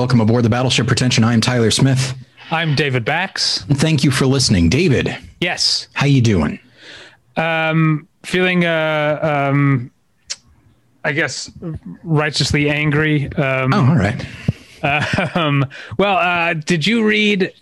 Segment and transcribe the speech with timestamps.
[0.00, 1.24] welcome aboard the Battleship Pretension.
[1.24, 2.14] I am Tyler Smith.
[2.50, 3.64] I'm David Bax.
[3.64, 5.14] Thank you for listening, David.
[5.42, 5.88] Yes.
[5.92, 6.58] How you doing?
[7.36, 9.90] Um, feeling, uh, um,
[11.04, 11.50] I guess,
[12.02, 13.30] righteously angry.
[13.34, 14.26] Um, oh, all right.
[15.36, 15.66] Um,
[15.98, 17.52] well, uh, did you read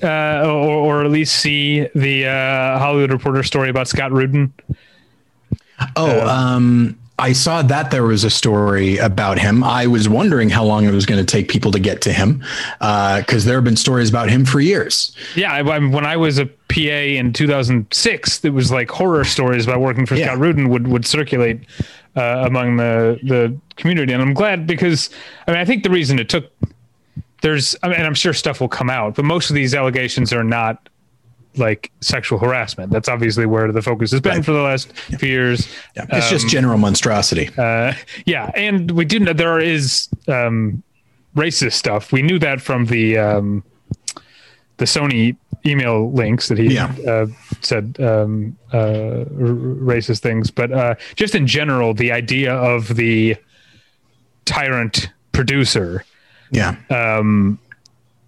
[0.00, 4.52] uh, or, or at least see the uh, Hollywood Reporter story about Scott Rudin?
[5.96, 9.64] Oh, um, I saw that there was a story about him.
[9.64, 12.38] I was wondering how long it was going to take people to get to him
[12.78, 15.16] because uh, there have been stories about him for years.
[15.34, 19.66] Yeah, I, I, when I was a PA in 2006, it was like horror stories
[19.66, 20.26] about working for yeah.
[20.26, 21.60] Scott Rudin would would circulate
[22.16, 25.10] uh, among the the community, and I'm glad because
[25.46, 26.50] I mean I think the reason it took
[27.42, 30.44] there's I mean I'm sure stuff will come out, but most of these allegations are
[30.44, 30.88] not
[31.58, 32.92] like sexual harassment.
[32.92, 34.44] That's obviously where the focus has been right.
[34.44, 35.18] for the last yeah.
[35.18, 35.68] few years.
[35.96, 36.06] Yeah.
[36.10, 37.50] It's um, just general monstrosity.
[37.56, 37.92] Uh,
[38.26, 40.82] yeah, and we do know there is um,
[41.36, 42.12] racist stuff.
[42.12, 43.64] We knew that from the um,
[44.76, 45.36] the Sony
[45.66, 46.94] email links that he yeah.
[47.06, 47.26] uh,
[47.60, 53.36] said um, uh, racist things, but uh, just in general, the idea of the
[54.44, 56.04] tyrant producer,
[56.50, 57.58] yeah, um,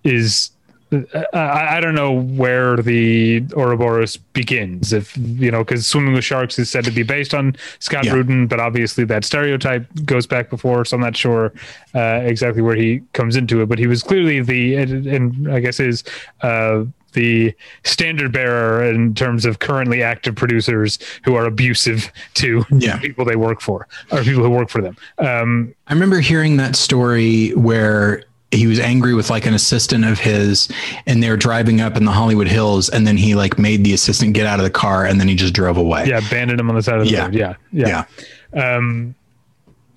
[0.05, 0.51] is
[0.92, 4.92] I, I, don't know where the Ouroboros begins.
[4.92, 8.14] If you know, because Swimming with Sharks is said to be based on Scott yeah.
[8.14, 11.52] Rudin, but obviously that stereotype goes back before, so I'm not sure
[11.94, 13.68] uh, exactly where he comes into it.
[13.68, 16.02] But he was clearly the, and, and I guess is
[16.41, 22.98] uh, the standard bearer in terms of currently active producers who are abusive to yeah.
[23.01, 24.96] people they work for or people who work for them.
[25.18, 30.18] Um, I remember hearing that story where he was angry with like an assistant of
[30.18, 30.68] his
[31.06, 34.34] and they're driving up in the Hollywood Hills and then he like made the assistant
[34.34, 36.06] get out of the car and then he just drove away.
[36.06, 37.24] Yeah, abandoned him on the side of the yeah.
[37.24, 37.34] road.
[37.34, 37.55] Yeah.
[37.72, 38.05] Yeah.
[38.52, 38.77] yeah.
[38.77, 39.14] Um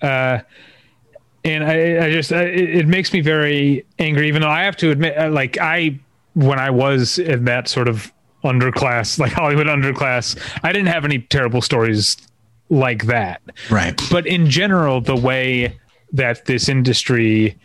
[0.02, 0.40] uh
[1.46, 4.92] and I, I just I, it makes me very angry even though I have to
[4.92, 6.00] admit uh, like I
[6.36, 8.14] when I was in that sort of
[8.44, 12.18] underclass like Hollywood underclass I didn't have any terrible stories
[12.70, 13.42] like that.
[13.72, 14.00] Right.
[14.12, 15.80] But in general the way
[16.12, 17.58] that this industry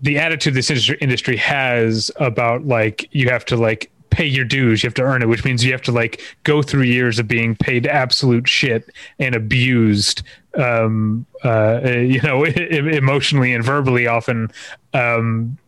[0.00, 4.86] the attitude this industry, has about like you have to like pay your dues you
[4.86, 7.54] have to earn it which means you have to like go through years of being
[7.54, 10.22] paid absolute shit and abused
[10.56, 14.50] um uh you know emotionally and verbally often.
[14.94, 15.58] Um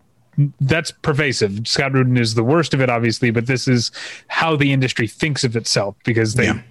[0.60, 1.66] that's pervasive.
[1.66, 3.90] Scott rudin is the worst of it obviously but this is
[4.28, 6.62] how the industry thinks of itself because they yeah.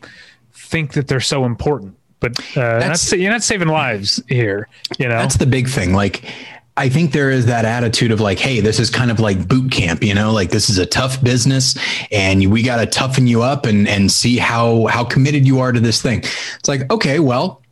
[0.53, 1.95] think that they're so important.
[2.19, 5.17] But uh that's, not, you're not saving lives here you know?
[5.17, 5.93] That's the big thing.
[5.93, 6.23] Like
[6.77, 9.71] I think there is that attitude of like, hey, this is kind of like boot
[9.71, 11.75] camp, you know, like this is a tough business
[12.11, 15.71] and we got to toughen you up and and see how how committed you are
[15.71, 16.19] to this thing.
[16.19, 17.63] It's like, okay, well,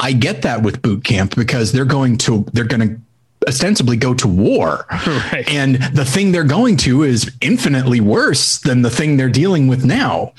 [0.00, 3.00] I get that with boot camp because they're going to they're going to
[3.48, 4.86] ostensibly go to war.
[5.32, 5.48] Right.
[5.48, 9.84] And the thing they're going to is infinitely worse than the thing they're dealing with
[9.84, 10.32] now.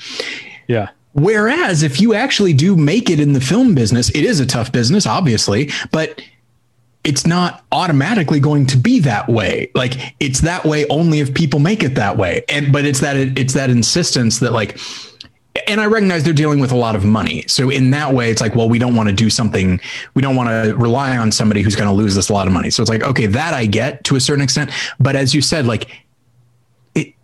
[0.68, 0.90] Yeah.
[1.12, 4.72] Whereas if you actually do make it in the film business, it is a tough
[4.72, 6.20] business, obviously, but
[7.04, 9.70] it's not automatically going to be that way.
[9.74, 12.44] Like it's that way only if people make it that way.
[12.48, 14.78] And but it's that it's that insistence that like
[15.68, 17.44] and I recognize they're dealing with a lot of money.
[17.46, 19.80] So in that way, it's like, well, we don't want to do something.
[20.14, 22.52] We don't want to rely on somebody who's going to lose us a lot of
[22.52, 22.70] money.
[22.70, 24.70] So it's like, okay, that I get to a certain extent.
[24.98, 25.88] But as you said, like
[26.96, 27.14] it,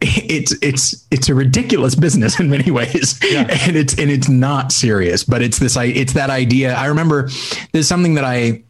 [0.00, 3.46] it's it's it's a ridiculous business in many ways, yeah.
[3.66, 5.24] and it's and it's not serious.
[5.24, 6.74] But it's this I, it's that idea.
[6.74, 7.28] I remember
[7.72, 8.62] there's something that I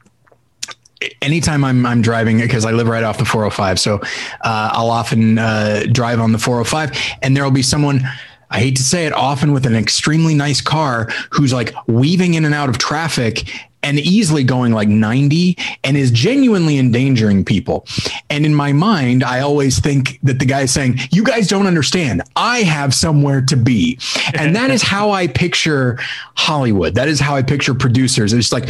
[1.22, 3.96] anytime I'm I'm driving because I live right off the 405, so
[4.42, 8.02] uh, I'll often uh, drive on the 405, and there will be someone.
[8.50, 12.44] I hate to say it, often with an extremely nice car who's like weaving in
[12.44, 13.48] and out of traffic
[13.84, 17.86] and easily going like 90 and is genuinely endangering people.
[18.30, 21.66] And in my mind, I always think that the guy is saying, You guys don't
[21.66, 22.22] understand.
[22.34, 23.98] I have somewhere to be.
[24.34, 25.98] And that is how I picture
[26.34, 26.94] Hollywood.
[26.94, 28.32] That is how I picture producers.
[28.32, 28.68] It's like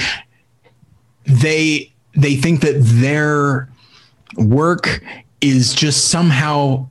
[1.27, 3.69] they they think that their
[4.37, 5.03] work
[5.41, 6.89] is just somehow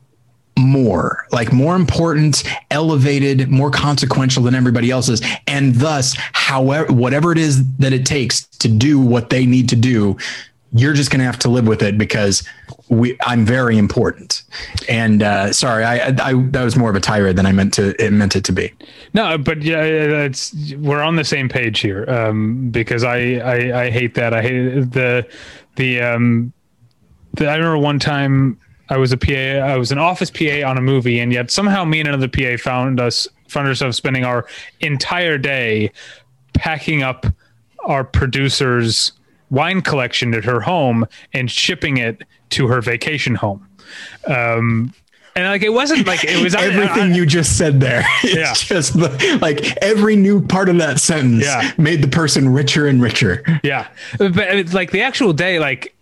[0.57, 5.21] more like more important elevated more consequential than everybody else's.
[5.47, 9.75] And thus however whatever it is that it takes to do what they need to
[9.75, 10.17] do
[10.73, 12.43] you're just going to have to live with it because
[12.89, 14.43] we I'm very important.
[14.89, 17.95] And uh, sorry, I, I that was more of a tirade than I meant to
[18.03, 18.73] it meant it to be.
[19.13, 23.89] No, but yeah, it's we're on the same page here um, because I, I I
[23.91, 24.33] hate that.
[24.33, 25.27] I hate the
[25.75, 26.51] the um
[27.35, 28.59] the, I remember one time
[28.89, 29.31] I was a PA.
[29.31, 32.57] I was an office PA on a movie, and yet somehow me and another PA
[32.61, 34.47] found us found ourselves spending our
[34.79, 35.91] entire day
[36.53, 37.27] packing up
[37.85, 39.11] our producers
[39.53, 43.67] wine collection at her home and shipping it to her vacation home.
[44.25, 44.94] Um,
[45.35, 48.03] and like it wasn't like it was everything I, I, you just said there.
[48.23, 48.53] It's yeah.
[48.53, 51.71] just the, like every new part of that sentence yeah.
[51.77, 53.44] made the person richer and richer.
[53.63, 55.95] Yeah, but like the actual day, like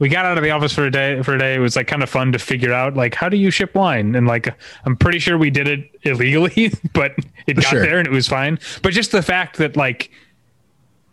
[0.00, 1.54] we got out of the office for a day for a day.
[1.54, 4.14] It was like kind of fun to figure out like how do you ship wine,
[4.14, 4.54] and like
[4.84, 7.12] I'm pretty sure we did it illegally, but
[7.46, 7.82] it got sure.
[7.82, 8.58] there and it was fine.
[8.82, 10.10] But just the fact that like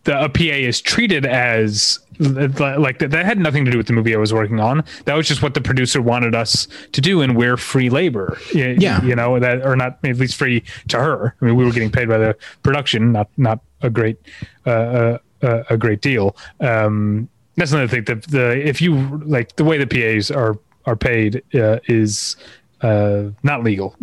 [0.03, 3.94] the a PA is treated as like that, that had nothing to do with the
[3.94, 4.83] movie I was working on.
[5.06, 8.38] That was just what the producer wanted us to do, and we're free labor.
[8.53, 11.36] Yeah, you know that, or not at least free to her.
[11.42, 14.18] I mean, we were getting paid by the production, not not a great
[14.65, 16.36] uh, uh, uh a great deal.
[16.59, 18.06] Um, that's another thing.
[18.06, 22.36] that the if you like the way the PAs are are paid uh, is
[22.81, 23.95] uh, not legal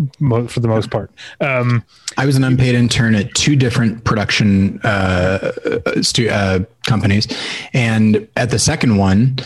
[0.48, 1.10] for the most part.
[1.40, 1.84] Um,
[2.16, 5.52] I was an unpaid intern at two different production uh,
[6.02, 7.26] stu- uh, companies,
[7.72, 9.38] and at the second one,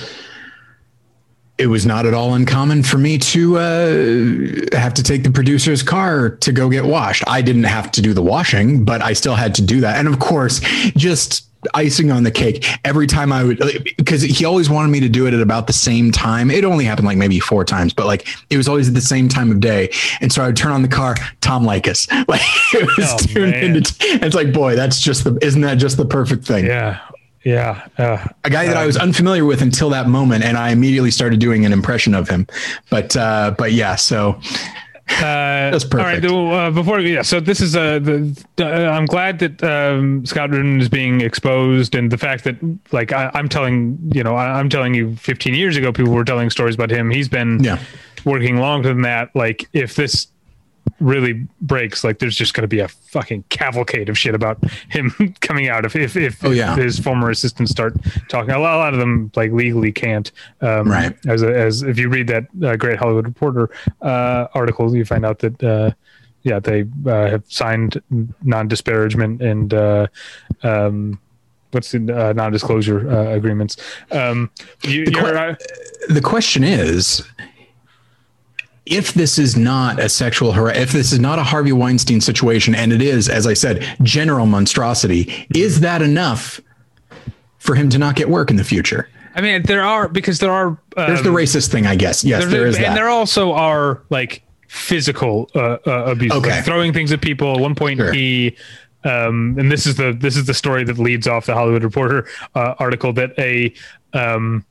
[1.59, 5.83] it was not at all uncommon for me to uh, have to take the producer's
[5.83, 7.23] car to go get washed.
[7.27, 10.09] I didn't have to do the washing, but I still had to do that, and
[10.09, 10.61] of course,
[10.97, 13.59] just icing on the cake every time I would
[13.97, 16.51] because he always wanted me to do it at about the same time.
[16.51, 19.29] It only happened like maybe four times, but like it was always at the same
[19.29, 19.91] time of day.
[20.21, 22.09] And so I would turn on the car, Tom Leykis.
[22.33, 22.41] Like
[22.73, 23.77] it was oh, tuned man.
[23.77, 26.65] into it's like, boy, that's just the isn't that just the perfect thing?
[26.65, 27.01] Yeah.
[27.45, 27.87] Yeah.
[27.99, 31.41] Uh, a guy that I was unfamiliar with until that moment, and I immediately started
[31.41, 32.47] doing an impression of him.
[32.89, 34.41] But uh, but yeah, so
[35.19, 36.25] uh, That's perfect.
[36.27, 36.67] All right.
[36.67, 37.23] Uh, before, yeah.
[37.23, 37.77] So this is.
[37.77, 42.45] Uh, the, uh, I'm glad that um, Scott Rudin is being exposed, and the fact
[42.45, 42.57] that,
[42.93, 46.25] like, I, am telling you know, I, am telling you, 15 years ago, people were
[46.25, 47.11] telling stories about him.
[47.11, 47.79] He's been yeah.
[48.25, 49.35] working longer than that.
[49.35, 50.29] Like, if this
[51.03, 54.59] really breaks, like there's just going to be a fucking cavalcade of shit about
[54.89, 55.11] him
[55.41, 56.77] coming out if if, if, oh, yeah.
[56.77, 57.95] his former assistants start
[58.29, 58.51] talking.
[58.51, 60.31] A lot, a lot of them like legally can't.
[60.61, 61.15] Um, right.
[61.27, 63.71] As a, as if you read that uh, Great Hollywood Reporter
[64.01, 65.63] uh, article, you find out that.
[65.63, 65.91] Uh,
[66.45, 68.03] yeah, they uh, have signed
[68.43, 70.09] non-disparagement and uh,
[70.65, 71.21] um,
[71.73, 73.77] what's the uh, non-disclosure uh, agreements.
[74.11, 74.51] Um,
[74.83, 75.55] you, the, que- uh,
[76.09, 77.23] the, question is,
[78.87, 82.75] if this is not a sexual har- if this is not a Harvey Weinstein situation,
[82.75, 86.61] and it is, as I said, general monstrosity, is that enough
[87.59, 89.09] for him to not get work in the future?
[89.35, 90.69] I mean, there are because there are.
[90.69, 92.25] Um, There's the racist thing, I guess.
[92.25, 92.95] Yes, there is, and that.
[92.95, 96.51] there also are like physical uh, uh, abuse, okay.
[96.51, 97.55] like throwing things at people.
[97.55, 98.13] At one point, sure.
[98.13, 98.57] he.
[99.05, 102.29] Um, and this is the this is the story that leads off the Hollywood Reporter
[102.55, 103.73] uh, article that a
[104.13, 104.65] um,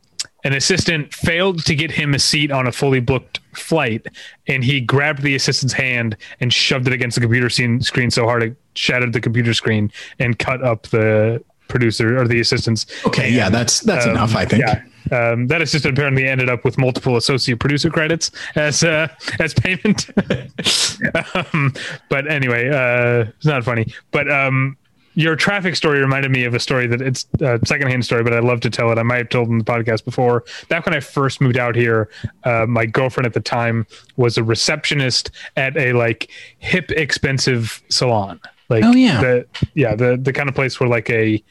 [0.43, 4.07] an assistant failed to get him a seat on a fully booked flight
[4.47, 8.43] and he grabbed the assistant's hand and shoved it against the computer screen so hard
[8.43, 13.49] it shattered the computer screen and cut up the producer or the assistant's okay yeah
[13.49, 17.17] that's that's um, enough i think yeah um, that assistant apparently ended up with multiple
[17.17, 19.07] associate producer credits as uh,
[19.39, 20.09] as payment.
[21.53, 21.73] um,
[22.09, 23.91] but anyway, uh, it's not funny.
[24.11, 24.77] But um,
[25.13, 28.39] your traffic story reminded me of a story that it's a secondhand story, but I
[28.39, 28.97] love to tell it.
[28.97, 30.43] I might have told in the podcast before.
[30.69, 32.09] Back when I first moved out here,
[32.43, 38.39] uh, my girlfriend at the time was a receptionist at a like hip, expensive salon.
[38.69, 41.43] Like, oh yeah, the, yeah, the the kind of place where like a.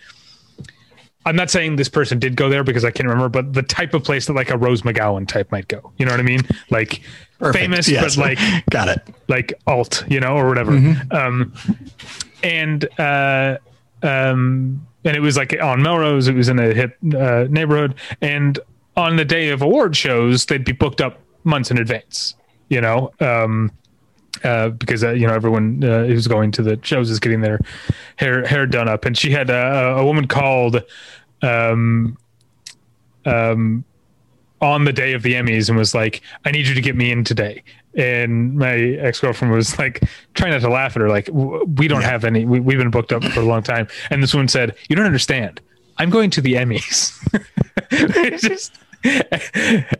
[1.26, 3.92] I'm not saying this person did go there because I can't remember, but the type
[3.92, 5.92] of place that like a Rose McGowan type might go.
[5.98, 6.40] You know what I mean?
[6.70, 7.02] Like
[7.38, 7.62] Perfect.
[7.62, 8.16] famous, yes.
[8.16, 8.38] but like
[8.70, 10.72] got it, like alt, you know, or whatever.
[10.72, 11.14] Mm-hmm.
[11.14, 11.52] Um,
[12.42, 13.58] and uh,
[14.02, 16.28] um, and it was like on Melrose.
[16.28, 18.58] It was in a hip uh, neighborhood, and
[18.96, 22.34] on the day of award shows, they'd be booked up months in advance.
[22.68, 23.72] You know, um,
[24.44, 27.58] uh, because uh, you know everyone uh, who's going to the shows is getting their
[28.16, 30.82] hair hair done up, and she had a, a woman called
[31.42, 32.16] um,
[33.24, 33.84] um,
[34.60, 37.10] on the day of the Emmys and was like, "I need you to get me
[37.10, 37.62] in today."
[37.94, 40.02] and my ex-girlfriend was like
[40.34, 42.10] trying not to laugh at her like we don't yeah.
[42.10, 44.74] have any we, we've been booked up for a long time and this woman said
[44.88, 45.60] you don't understand
[45.98, 47.18] i'm going to the emmys
[48.40, 48.78] just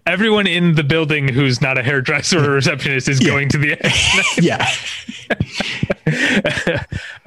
[0.06, 3.28] everyone in the building who's not a hairdresser or a receptionist is yeah.
[3.28, 4.42] going to the Emmys.
[4.42, 4.68] yeah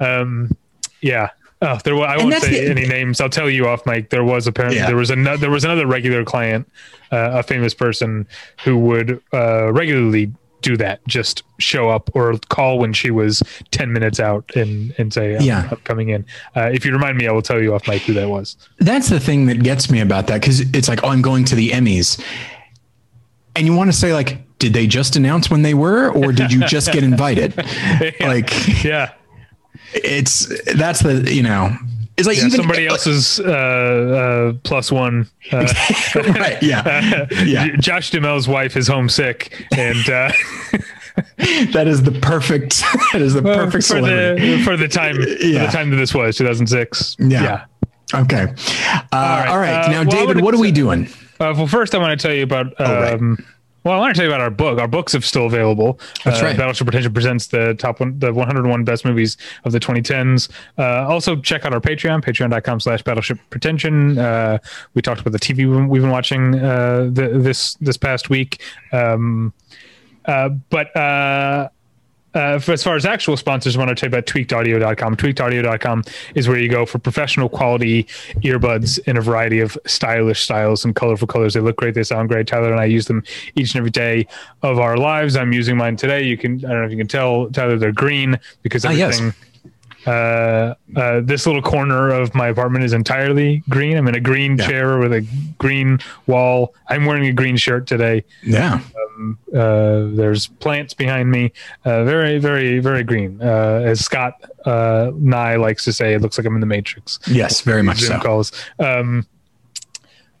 [0.00, 0.56] um
[1.02, 1.28] yeah
[1.62, 3.20] Oh, there was, I won't say the, any names.
[3.20, 4.10] I'll tell you off mic.
[4.10, 4.86] There was apparently yeah.
[4.86, 6.70] there was another there was another regular client,
[7.10, 8.26] uh, a famous person
[8.64, 10.32] who would uh, regularly
[10.64, 11.06] do that.
[11.06, 15.42] Just show up or call when she was 10 minutes out and, and say, I'm,
[15.42, 16.24] yeah, I'm coming in.
[16.56, 18.56] Uh, if you remind me, I will tell you off mic who that was.
[18.78, 20.42] That's the thing that gets me about that.
[20.42, 22.20] Cause it's like, oh, I'm going to the Emmys.
[23.54, 26.50] And you want to say like, did they just announce when they were, or did
[26.50, 27.54] you just get invited?
[27.56, 28.12] yeah.
[28.20, 29.12] Like, yeah,
[29.94, 31.76] it's, that's the, you know,
[32.16, 35.28] it's like Yeah, even somebody else's uh, uh, plus one.
[35.50, 35.66] Uh,
[36.14, 36.62] right?
[36.62, 37.74] Yeah, yeah.
[37.80, 40.30] Josh Duhamel's wife is homesick, and uh,
[41.72, 42.82] That is the perfect.
[43.12, 44.56] That is the perfect for celebrity.
[44.56, 47.16] the for the time for the time that this was 2006.
[47.18, 47.42] Yeah.
[47.42, 47.64] yeah.
[48.20, 48.42] Okay.
[48.44, 49.72] Uh, all right.
[49.72, 49.90] right.
[49.90, 51.06] Now, Uh, well, David, what are we doing?
[51.40, 52.74] Uh, well, first I want to tell you about.
[52.78, 53.38] Oh, right.
[53.84, 54.78] Well, I want to tell you about our book.
[54.78, 56.00] Our books are still available.
[56.24, 56.56] That's uh, right.
[56.56, 60.50] Battleship Pretension presents the top one, the 101 best movies of the 2010s.
[60.78, 64.18] Uh, also, check out our Patreon, patreon.com slash Battleship Pretension.
[64.18, 64.58] Uh,
[64.94, 68.62] we talked about the TV we- we've been watching uh, the, this this past week.
[68.92, 69.52] Um,
[70.24, 70.86] uh, but
[72.34, 75.16] uh, for, as far as actual sponsors, I want to tell you about tweakedaudio.com.
[75.16, 78.04] Tweakedaudio.com is where you go for professional quality
[78.42, 81.54] earbuds in a variety of stylish styles and colorful colors.
[81.54, 81.94] They look great.
[81.94, 82.46] They sound great.
[82.46, 83.22] Tyler and I use them
[83.54, 84.26] each and every day
[84.62, 85.36] of our lives.
[85.36, 86.22] I'm using mine today.
[86.22, 89.20] You can, I don't know if you can tell, Tyler, they're green because Ah, yes.
[90.06, 93.96] Uh, uh, this little corner of my apartment is entirely green.
[93.96, 94.66] I'm in a green Yeah.
[94.66, 95.26] chair with a
[95.58, 96.74] green wall.
[96.88, 98.24] I'm wearing a green shirt today.
[98.42, 98.80] Yeah.
[99.54, 101.52] Uh, there's plants behind me.
[101.84, 103.40] Uh, very, very, very green.
[103.40, 104.34] Uh, as Scott
[104.66, 107.18] uh, Nye likes to say, it looks like I'm in the Matrix.
[107.28, 108.24] Yes, very much Zoom so.
[108.26, 108.52] calls.
[108.80, 109.26] Um,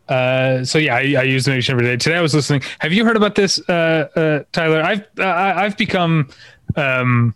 [0.08, 1.96] uh, so yeah, I, I use the Nation every day.
[1.96, 2.62] Today I was listening.
[2.80, 4.82] Have you heard about this, uh, uh, Tyler?
[4.82, 6.28] I've uh, I- I've become
[6.76, 7.34] um,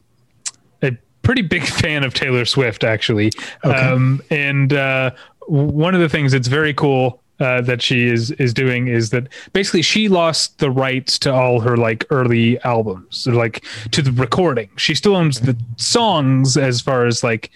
[1.29, 3.31] pretty big fan of Taylor Swift, actually.
[3.63, 5.11] Um, and uh,
[5.47, 9.29] one of the things that's very cool uh, that she is is doing is that
[9.53, 14.11] basically she lost the rights to all her like early albums, so, like to the
[14.13, 14.71] recording.
[14.77, 17.51] She still owns the songs as far as like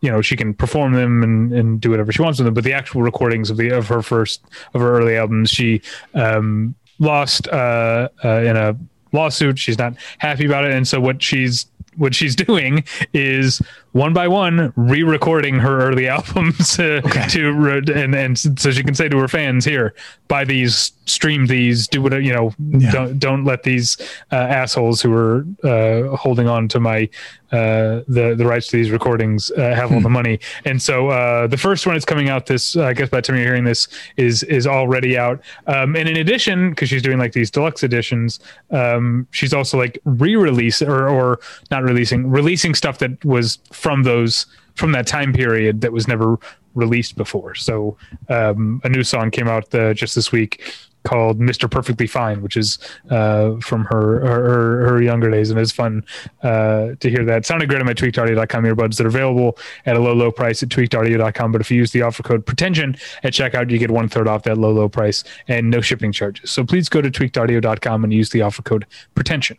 [0.00, 2.64] you know she can perform them and, and do whatever she wants with them but
[2.64, 4.44] the actual recordings of the of her first
[4.74, 5.80] of her early albums she
[6.12, 8.76] um lost uh, uh in a
[9.12, 13.60] lawsuit she's not happy about it and so what she's what she's doing is
[13.94, 17.26] one by one re-recording her early albums uh, Okay.
[17.28, 19.94] to and and so she can say to her fans here
[20.28, 22.90] buy these stream these do whatever you know Yeah.
[22.92, 23.96] don't don't let these
[24.32, 27.08] uh, assholes who are uh, holding on to my
[27.52, 30.40] uh, the the rights to these recordings uh, have all the money.
[30.64, 32.76] And so uh, the first one is coming out this.
[32.76, 33.86] I guess by the time you're hearing this
[34.16, 35.40] is is already out.
[35.68, 38.40] Um, and in addition, because she's doing like these deluxe editions,
[38.72, 41.38] um, she's also like re-release or or
[41.70, 46.38] not releasing releasing stuff that was from those from that time period that was never
[46.74, 47.54] released before.
[47.54, 47.98] So
[48.30, 50.62] um, a new song came out uh, just this week
[51.02, 51.70] called Mr.
[51.70, 52.78] Perfectly Fine, which is
[53.10, 56.02] uh, from her, her her younger days, and it's fun
[56.42, 57.36] uh, to hear that.
[57.36, 60.62] It sounded great on my tweakedaudio.com earbuds that are available at a low, low price
[60.62, 61.52] at tweakedaudio.com.
[61.52, 64.44] But if you use the offer code pretension at checkout, you get one third off
[64.44, 66.50] that low, low price and no shipping charges.
[66.50, 69.58] So please go to tweakedaudio.com and use the offer code pretension.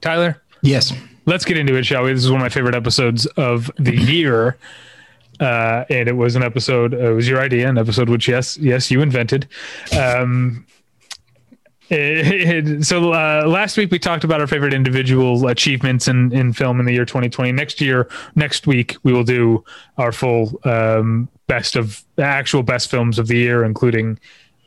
[0.00, 0.92] Tyler, Yes.
[1.26, 2.12] let's get into it, shall we?
[2.12, 4.56] This is one of my favorite episodes of the year.
[5.40, 8.56] Uh, and it was an episode, uh, it was your idea, an episode which, yes,
[8.58, 9.46] yes, you invented.
[9.96, 10.66] Um,
[11.90, 16.52] it- it- so uh, last week we talked about our favorite individual achievements in, in
[16.52, 17.52] film in the year 2020.
[17.52, 19.64] Next year, next week, we will do
[19.96, 24.18] our full um, best of actual best films of the year, including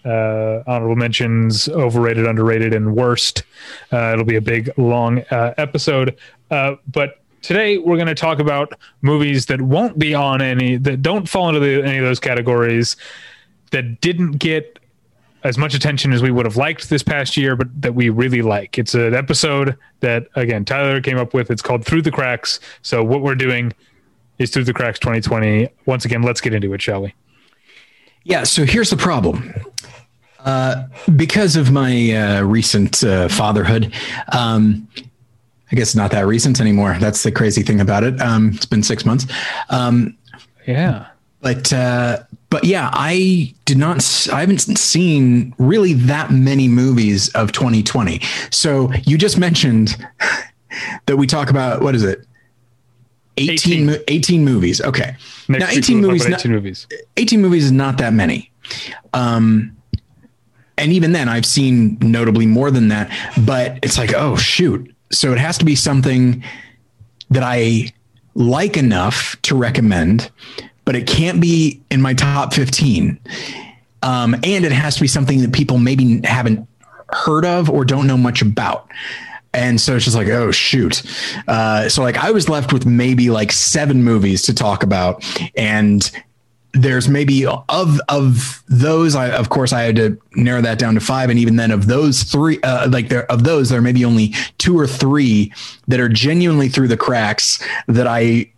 [0.06, 3.44] uh, honorable mentions, overrated, underrated, and worst.
[3.92, 6.18] Uh, it'll be a big, long uh, episode.
[6.50, 11.02] Uh, but today we're going to talk about movies that won't be on any, that
[11.02, 12.96] don't fall into the, any of those categories,
[13.72, 14.80] that didn't get
[15.44, 18.42] as much attention as we would have liked this past year, but that we really
[18.42, 18.78] like.
[18.78, 21.50] It's an episode that, again, Tyler came up with.
[21.50, 22.60] It's called Through the Cracks.
[22.84, 23.74] So what we're doing
[24.38, 25.70] is Through the Cracks 2020.
[25.86, 27.14] Once again, let's get into it, shall we?
[28.24, 28.44] Yeah.
[28.44, 29.54] So here's the problem.
[30.46, 33.94] Uh, because of my uh, recent uh, fatherhood,
[34.34, 34.88] um,
[35.72, 36.98] I guess not that recent anymore.
[37.00, 38.20] That's the crazy thing about it.
[38.20, 39.26] Um, it's been six months.
[39.70, 40.18] Um,
[40.68, 41.08] Yeah.
[41.42, 44.28] but uh, but yeah, I did not.
[44.34, 48.20] I haven't seen really that many movies of 2020.
[48.50, 49.96] So you just mentioned
[51.06, 52.26] that we talk about what is it?
[53.38, 53.90] 18, 18.
[53.90, 54.82] 18, 18 movies.
[54.82, 55.16] Okay.
[55.48, 56.22] Next now 18 movies.
[56.24, 56.88] about not- 18 movies.
[57.18, 58.52] 18 movies is not that many.
[59.14, 59.78] Um,
[60.82, 63.10] and even then, I've seen notably more than that.
[63.46, 66.44] But it's like, oh shoot, so it has to be something
[67.30, 67.92] that I
[68.34, 70.32] like enough to recommend,
[70.86, 73.20] but it can't be in my top 15.
[74.04, 76.68] Um, and it has to be something that people maybe haven't
[77.10, 78.90] heard of or don't know much about.
[79.54, 81.04] And so it's just like, oh shoot.
[81.48, 85.24] Uh, so like I was left with maybe like seven movies to talk about,
[85.58, 86.10] and
[86.74, 91.02] there's maybe of of those I of course I had to narrow that down to
[91.02, 94.06] five and even then of those three uh, like there of those there may be
[94.06, 95.54] only two or three
[95.88, 98.52] that are genuinely through the cracks that I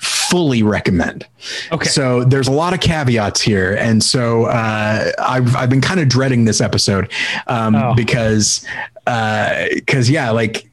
[0.00, 1.26] fully recommend.
[1.70, 1.88] Okay.
[1.88, 6.08] So there's a lot of caveats here, and so uh, I've I've been kind of
[6.08, 7.12] dreading this episode
[7.46, 7.94] um, oh.
[7.94, 8.64] because
[9.04, 10.70] because uh, yeah, like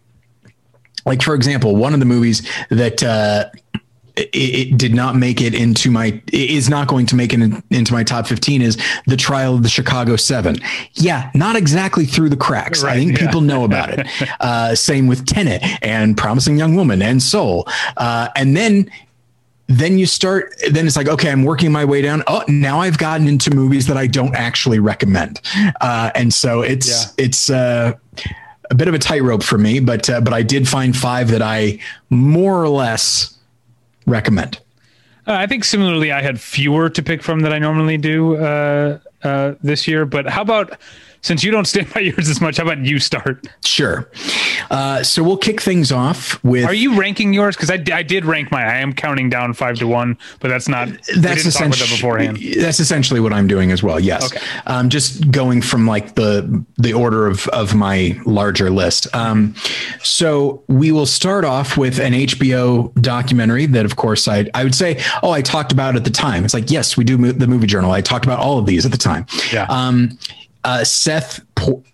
[1.06, 3.50] like for example, one of the movies that uh,
[4.18, 7.64] it, it, did not make it into my is not going to make it in,
[7.70, 10.58] into my top 15 is the trial of the chicago 7
[10.94, 12.84] yeah not exactly through the cracks.
[12.84, 13.26] Right, i think yeah.
[13.26, 14.08] people know about it.
[14.40, 17.68] Uh, same with tenet and promising young woman and soul.
[17.96, 18.90] Uh, and then
[19.68, 22.24] then you start then it's like okay i'm working my way down.
[22.28, 25.42] Oh now i've gotten into movies that i don't actually recommend.
[25.82, 27.26] Uh, and so it's yeah.
[27.26, 27.94] it's uh,
[28.70, 31.42] a bit of a tightrope for me but uh, but i did find five that
[31.42, 33.37] i more or less
[34.08, 34.60] recommend?
[35.28, 39.00] Uh, I think similarly, I had fewer to pick from that I normally do uh,
[39.24, 40.06] uh, this year.
[40.06, 40.80] But how about
[41.22, 43.48] since you don't stand by yours as much, how about you start?
[43.66, 44.10] Sure.
[44.70, 46.66] Uh, so we'll kick things off with.
[46.66, 47.56] Are you ranking yours?
[47.56, 48.68] Because I, I did rank mine.
[48.68, 50.90] I am counting down five to one, but that's not.
[51.18, 52.40] That's essentially that beforehand.
[52.58, 54.00] That's essentially what I'm doing as well.
[54.00, 54.32] Yes.
[54.32, 54.46] Okay.
[54.66, 59.14] Um, just going from like the the order of of my larger list.
[59.16, 59.56] Um,
[60.04, 64.76] so we will start off with an HBO documentary that, of course, I I would
[64.76, 66.46] say, oh, I talked about at the time.
[66.46, 67.92] It's like yes, we do the movie journal.
[67.92, 69.26] I talked about all of these at the time.
[69.52, 69.66] Yeah.
[69.70, 70.18] Um,
[70.64, 71.42] uh, Seth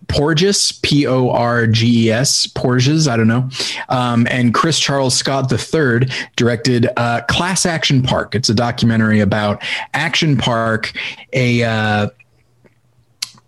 [0.08, 3.49] Porges, P O R G E S, Porges, I don't know,
[3.89, 8.36] um, and Chris Charles Scott III directed uh, Class Action Park.
[8.36, 10.91] It's a documentary about Action Park,
[11.34, 12.10] a uh,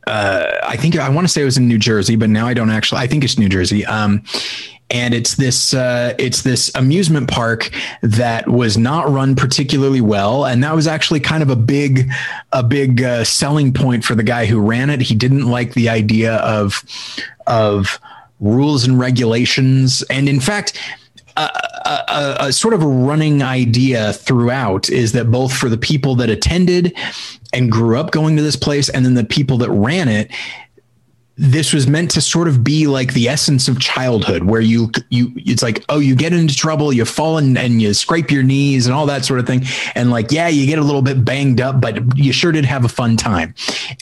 [0.08, 2.54] uh, I think I want to say it was in New Jersey, but now I
[2.54, 3.02] don't actually.
[3.02, 3.86] I think it's New Jersey.
[3.86, 4.24] Um,
[4.90, 7.72] and it's this uh, it's this amusement park
[8.02, 12.10] that was not run particularly well, and that was actually kind of a big
[12.52, 15.02] a big uh, selling point for the guy who ran it.
[15.02, 16.84] He didn't like the idea of
[17.48, 18.00] of
[18.40, 20.80] rules and regulations, and in fact.
[21.38, 21.50] A,
[21.86, 26.30] a, a, sort of a running idea throughout is that both for the people that
[26.30, 26.96] attended
[27.52, 30.32] and grew up going to this place and then the people that ran it
[31.38, 35.34] this was meant to sort of be like the essence of childhood where you you
[35.36, 38.86] it's like oh you get into trouble you fall and, and you scrape your knees
[38.86, 39.64] and all that sort of thing.
[39.96, 42.86] And like yeah you get a little bit banged up but you sure did have
[42.86, 43.54] a fun time.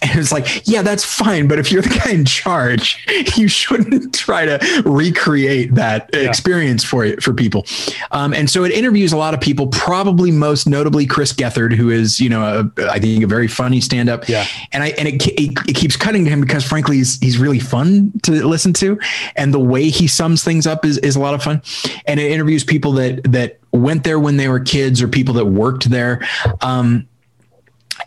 [0.03, 1.47] And it's like yeah that's fine.
[1.47, 3.03] But if you're the guy in charge
[3.35, 6.19] you shouldn't try to recreate that yeah.
[6.19, 7.65] experience for for people.
[8.11, 11.89] Um, and so it interviews a lot of people probably most notably Chris Gethard who
[11.89, 14.45] is you know a, I think a very funny stand up yeah.
[14.71, 17.59] And I and it, it, it keeps cutting to him because frankly he's he's really
[17.59, 18.99] fun to listen to,
[19.35, 21.61] and the way he sums things up is is a lot of fun.
[22.05, 25.45] And it interviews people that that went there when they were kids or people that
[25.45, 26.27] worked there.
[26.61, 27.07] Um,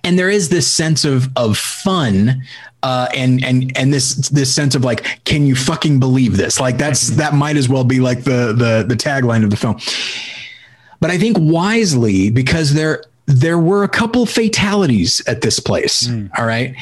[0.05, 2.43] and there is this sense of of fun
[2.83, 6.61] uh, and and and this this sense of like, can you fucking believe this?
[6.61, 7.19] Like that's mm-hmm.
[7.19, 9.79] that might as well be like the the the tagline of the film.
[11.01, 16.07] But I think wisely because there there were a couple fatalities at this place.
[16.07, 16.31] Mm.
[16.39, 16.75] All right,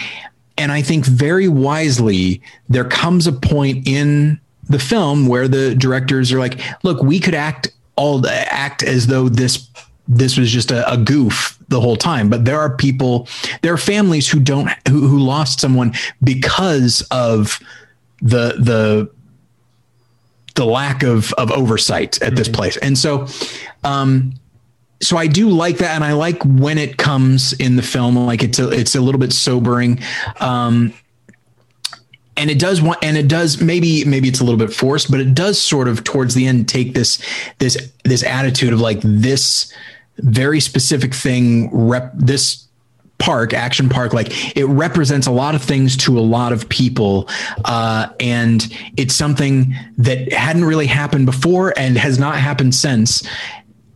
[0.56, 6.32] and I think very wisely, there comes a point in the film where the directors
[6.32, 9.68] are like, look, we could act all act as though this
[10.06, 12.28] this was just a, a, goof the whole time.
[12.28, 13.26] But there are people,
[13.62, 17.58] there are families who don't who, who lost someone because of
[18.20, 19.10] the the
[20.56, 22.36] the lack of of oversight at mm-hmm.
[22.36, 22.76] this place.
[22.78, 23.26] And so
[23.82, 24.34] um
[25.04, 28.16] so I do like that, and I like when it comes in the film.
[28.16, 30.00] Like it's a, it's a little bit sobering,
[30.40, 30.92] um,
[32.36, 35.20] and it does want, and it does maybe maybe it's a little bit forced, but
[35.20, 37.22] it does sort of towards the end take this
[37.58, 39.72] this this attitude of like this
[40.18, 41.70] very specific thing.
[41.72, 42.66] Rep this
[43.18, 47.28] park, Action Park, like it represents a lot of things to a lot of people.
[47.64, 53.22] Uh, and it's something that hadn't really happened before and has not happened since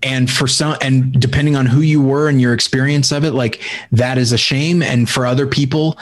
[0.02, 3.62] and for some and depending on who you were and your experience of it like
[3.92, 5.98] that is a shame and for other people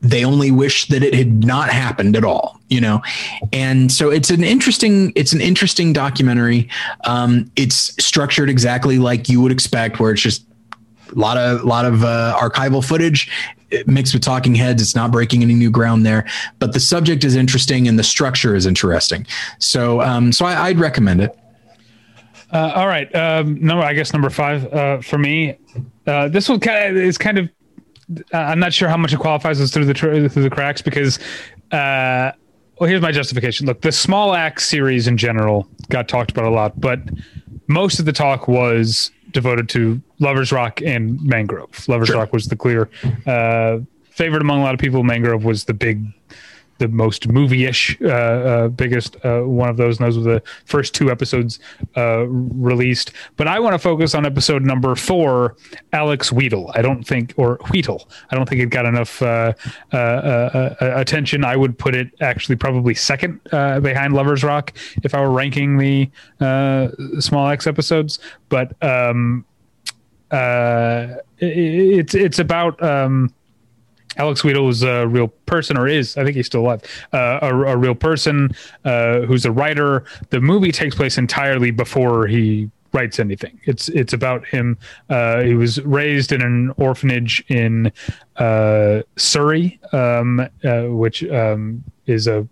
[0.00, 3.02] they only wish that it had not happened at all you know
[3.52, 6.68] and so it's an interesting it's an interesting documentary
[7.04, 10.44] um, it's structured exactly like you would expect where it's just
[11.10, 13.30] a lot of lot of uh, archival footage
[13.86, 14.80] mixed with talking heads.
[14.82, 16.26] It's not breaking any new ground there,
[16.58, 19.26] but the subject is interesting and the structure is interesting.
[19.58, 21.38] So, um, so I, would recommend it.
[22.52, 25.58] Uh, all right, um, number I guess number five uh, for me.
[26.06, 27.48] Uh, this one kind of is kind of.
[28.32, 31.18] Uh, I'm not sure how much it qualifies as through the through the cracks because.
[31.70, 32.32] Uh,
[32.80, 33.66] well, here's my justification.
[33.66, 37.00] Look, the Small Axe series in general got talked about a lot, but
[37.66, 41.88] most of the talk was devoted to Lovers Rock and Mangrove.
[41.88, 42.18] Lovers sure.
[42.18, 42.88] Rock was the clear
[43.26, 43.78] uh,
[44.10, 45.02] favorite among a lot of people.
[45.02, 46.04] Mangrove was the big
[46.78, 49.98] the most movie-ish, uh, uh, biggest uh, one of those.
[49.98, 51.58] And those were the first two episodes
[51.96, 53.12] uh, released.
[53.36, 55.56] But I want to focus on episode number four,
[55.92, 56.72] Alex Wheatle.
[56.74, 58.06] I don't think, or Wheatle.
[58.30, 59.52] I don't think it got enough uh,
[59.92, 61.44] uh, attention.
[61.44, 66.10] I would put it actually probably second behind Lovers Rock if I were ranking the
[67.20, 68.18] Small Axe episodes.
[68.48, 69.44] But um,
[70.30, 72.82] it, it's it's about.
[72.82, 73.34] Um,
[74.18, 77.54] Alex Wheatle was a real person, or is I think he's still alive, uh, a,
[77.54, 78.50] a, real person
[78.84, 80.04] uh, who's a writer.
[80.30, 83.60] The movie takes place entirely before he writes anything.
[83.64, 84.76] It's it's about him.
[85.08, 87.92] Uh, he was raised in an orphanage in
[88.36, 92.46] uh, Surrey, um, uh, which um, is a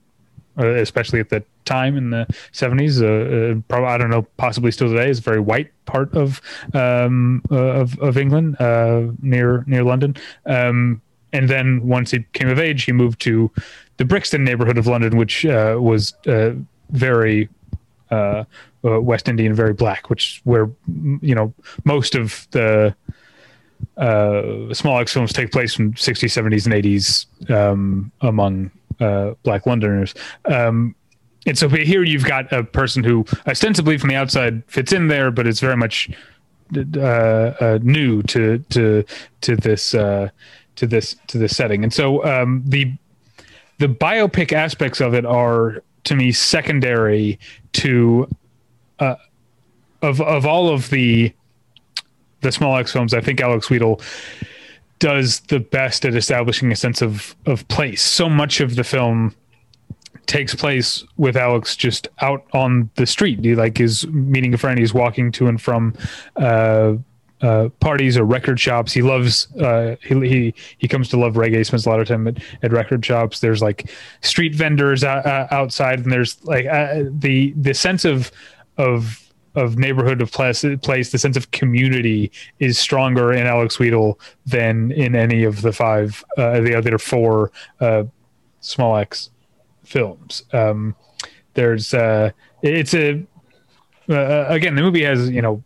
[0.59, 3.07] uh, especially at the time in the 70s uh,
[3.59, 6.40] uh, probably i don't know possibly still today is a very white part of
[6.72, 8.57] um, uh, of, of england
[9.20, 11.02] near near london um,
[11.37, 13.51] and then once he came of age, he moved to
[13.99, 16.53] the Brixton neighborhood of London, which uh, was uh,
[16.90, 17.51] very
[18.11, 18.44] uh,
[18.85, 20.70] uh West Indian, very black, which where
[21.20, 21.53] you know
[21.85, 22.94] most of the
[23.99, 28.70] uh, small Axe films take place from 60s, 70s, and 80s um, among
[29.01, 30.14] uh, black Londoners.
[30.46, 30.94] Um,
[31.44, 35.31] and so here you've got a person who ostensibly from the outside fits in there,
[35.31, 36.09] but it's very much
[36.72, 39.05] new to to
[39.42, 39.94] to this
[40.76, 41.82] to this to this setting.
[41.82, 42.92] And so um, the
[43.78, 47.38] the biopic aspects of it are to me secondary
[47.72, 48.28] to
[48.98, 49.16] uh,
[50.02, 51.32] of of all of the
[52.40, 53.12] the small Axe films.
[53.12, 54.00] I think Alex Wheatle
[54.98, 58.02] does the best at establishing a sense of of place.
[58.02, 59.34] So much of the film
[60.26, 63.44] takes place with Alex just out on the street.
[63.44, 64.78] He like is meeting a friend.
[64.78, 65.94] He's walking to and from
[66.36, 66.94] uh,
[67.42, 68.92] uh, parties or record shops.
[68.92, 71.64] He loves uh, he, he he comes to love reggae.
[71.64, 73.40] Spends a lot of time at, at record shops.
[73.40, 73.90] There's like
[74.22, 78.31] street vendors outside, and there's like uh, the the sense of
[78.79, 79.22] of
[79.55, 84.92] of neighborhood of place, place the sense of community is stronger in Alex Wheatle than
[84.92, 88.05] in any of the five uh, the other four uh,
[88.61, 89.31] Small Axe
[89.85, 90.42] films.
[90.53, 90.94] Um,
[91.55, 92.31] there's uh
[92.62, 93.27] it's a
[94.09, 95.62] again the movie has you know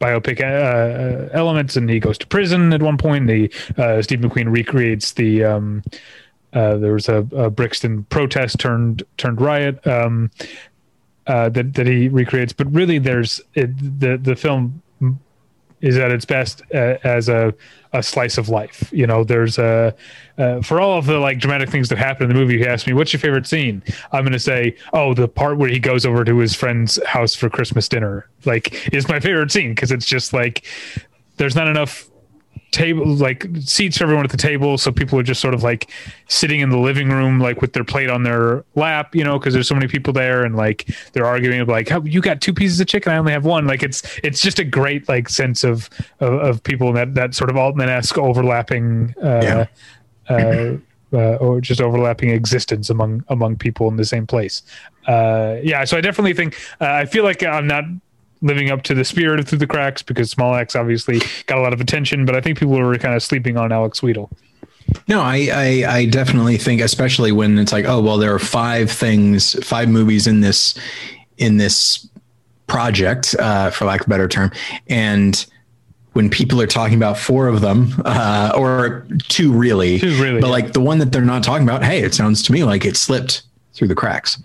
[0.00, 3.26] biopic uh, uh, elements, and he goes to prison at one point.
[3.26, 5.82] The uh, Steve McQueen recreates the um,
[6.52, 10.30] uh, there was a, a, Brixton protest turned turned riot um,
[11.26, 14.82] uh, that that he recreates, but really there's it, the the film
[15.80, 17.54] is at its best uh, as a,
[17.92, 18.88] a slice of life.
[18.92, 19.94] You know, there's a
[20.38, 22.54] uh, for all of the like dramatic things that happen in the movie.
[22.54, 25.68] You ask me, "What's your favorite scene?" I'm going to say, "Oh, the part where
[25.68, 29.70] he goes over to his friend's house for Christmas dinner." Like, is my favorite scene
[29.70, 30.64] because it's just like
[31.36, 32.08] there's not enough
[32.72, 35.90] table like seats for everyone at the table so people are just sort of like
[36.28, 39.54] sitting in the living room like with their plate on their lap you know because
[39.54, 42.78] there's so many people there and like they're arguing like how you got two pieces
[42.80, 45.88] of chicken i only have one like it's it's just a great like sense of
[46.20, 49.66] of, of people that that sort of altman-esque overlapping uh, yeah.
[50.28, 50.76] uh,
[51.12, 54.62] uh, or just overlapping existence among among people in the same place.
[55.06, 57.84] Uh, yeah, so I definitely think uh, I feel like I'm not
[58.42, 61.62] living up to the spirit of Through the Cracks because Small Axe obviously got a
[61.62, 64.30] lot of attention, but I think people were kind of sleeping on Alex Wheatle.
[65.08, 68.90] No, I, I, I definitely think, especially when it's like, oh well, there are five
[68.90, 70.78] things, five movies in this
[71.38, 72.08] in this
[72.66, 74.52] project, uh, for lack of a better term,
[74.88, 75.46] and
[76.12, 80.48] when people are talking about four of them, uh, or two really, two really, but
[80.48, 82.96] like the one that they're not talking about, hey, it sounds to me like it
[82.96, 83.42] slipped
[83.76, 84.38] through the cracks.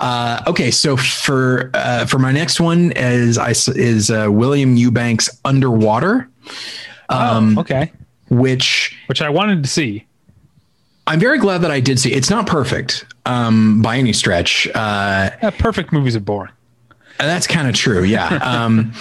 [0.00, 5.28] Uh, okay, so for uh, for my next one is I is uh, William Eubanks
[5.44, 6.28] Underwater.
[7.10, 7.92] Oh, um, oh, okay.
[8.30, 10.06] Which which I wanted to see.
[11.06, 12.12] I'm very glad that I did see.
[12.12, 14.66] It's not perfect um, by any stretch.
[14.68, 16.52] Uh, yeah, perfect movies are boring.
[17.18, 18.02] That's kind of true.
[18.02, 18.38] Yeah.
[18.42, 18.92] Um,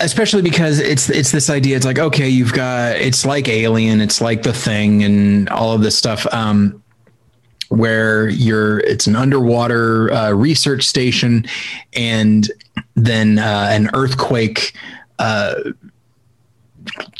[0.00, 1.76] especially because it's it's this idea.
[1.76, 5.82] It's like okay, you've got it's like Alien, it's like The Thing, and all of
[5.82, 6.26] this stuff.
[6.32, 6.81] Um,
[7.72, 11.46] where you're it's an underwater uh, research station
[11.94, 12.50] and
[12.96, 14.74] then uh, an earthquake
[15.18, 15.54] uh,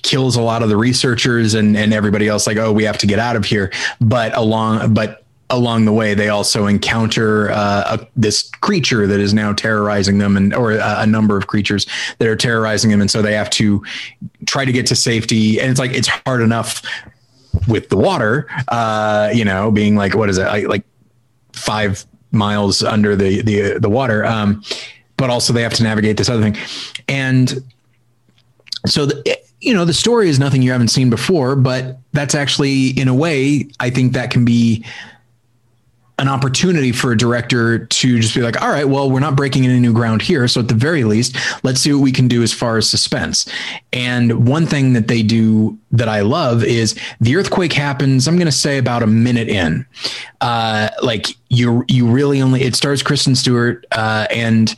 [0.02, 3.06] kills a lot of the researchers and and everybody else like oh we have to
[3.06, 8.06] get out of here but along but along the way, they also encounter uh, a,
[8.16, 11.86] this creature that is now terrorizing them, and or a, a, number of creatures
[12.18, 13.84] that are terrorizing them, and so they have to
[14.46, 15.60] try to get to safety.
[15.60, 16.82] And it's like it's hard enough
[17.68, 20.84] with the water, uh, you know, being like what is it, like,
[21.52, 24.62] five miles under the the the water, um,
[25.16, 26.56] but also they have to navigate this other thing,
[27.08, 27.62] and
[28.86, 32.88] so the, you know the story is nothing you haven't seen before, but that's actually
[32.88, 34.84] in a way I think that can be
[36.18, 39.64] an opportunity for a director to just be like, all right, well, we're not breaking
[39.64, 40.46] any new ground here.
[40.46, 43.50] So at the very least, let's see what we can do as far as suspense.
[43.92, 48.46] And one thing that they do that I love is the earthquake happens, I'm going
[48.46, 49.86] to say about a minute in.
[50.40, 54.76] Uh, like you, you really only, it stars Kristen Stewart, uh, and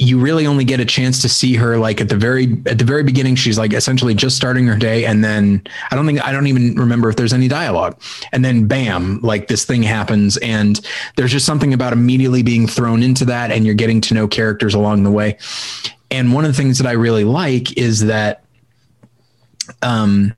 [0.00, 2.84] you really only get a chance to see her like at the very at the
[2.84, 3.34] very beginning.
[3.34, 6.74] She's like essentially just starting her day and then i don't think i don't even
[6.74, 8.00] remember if there's any dialogue.
[8.32, 10.80] And then bam like this thing happens and
[11.16, 14.72] there's just something about immediately being thrown into that and you're getting to know characters
[14.72, 15.36] along the way.
[16.10, 18.42] And one of the things that i really like is that
[19.82, 20.34] um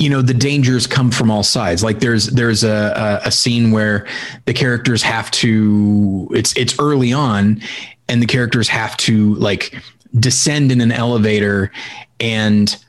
[0.00, 1.84] you know the dangers come from all sides.
[1.84, 4.08] Like there's there's a, a, scene where
[4.46, 7.60] the characters have to it's it's early on
[8.08, 9.78] and the characters have to like
[10.18, 11.70] descend in an elevator
[12.18, 12.82] and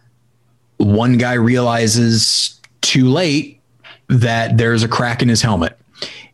[0.78, 3.60] one guy realizes too late
[4.08, 5.78] that there's a crack in his helmet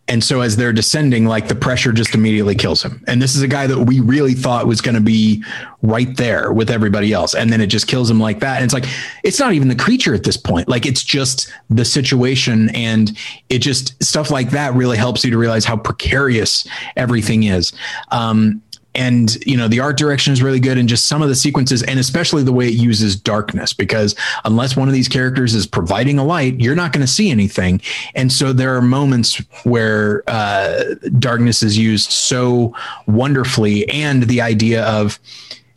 [0.07, 3.03] and so as they're descending, like the pressure just immediately kills him.
[3.07, 5.43] And this is a guy that we really thought was going to be
[5.81, 7.35] right there with everybody else.
[7.35, 8.55] And then it just kills him like that.
[8.55, 8.85] And it's like,
[9.23, 10.69] it's not even the creature at this point.
[10.69, 12.69] Like it's just the situation.
[12.69, 13.17] And
[13.49, 16.65] it just stuff like that really helps you to realize how precarious
[16.95, 17.73] everything is.
[18.09, 18.61] Um,
[18.97, 21.83] and you know the art direction is really good and just some of the sequences
[21.83, 26.17] and especially the way it uses darkness because unless one of these characters is providing
[26.17, 27.79] a light you're not going to see anything.
[28.15, 32.73] And so there are moments where uh, darkness is used so
[33.05, 35.19] wonderfully and the idea of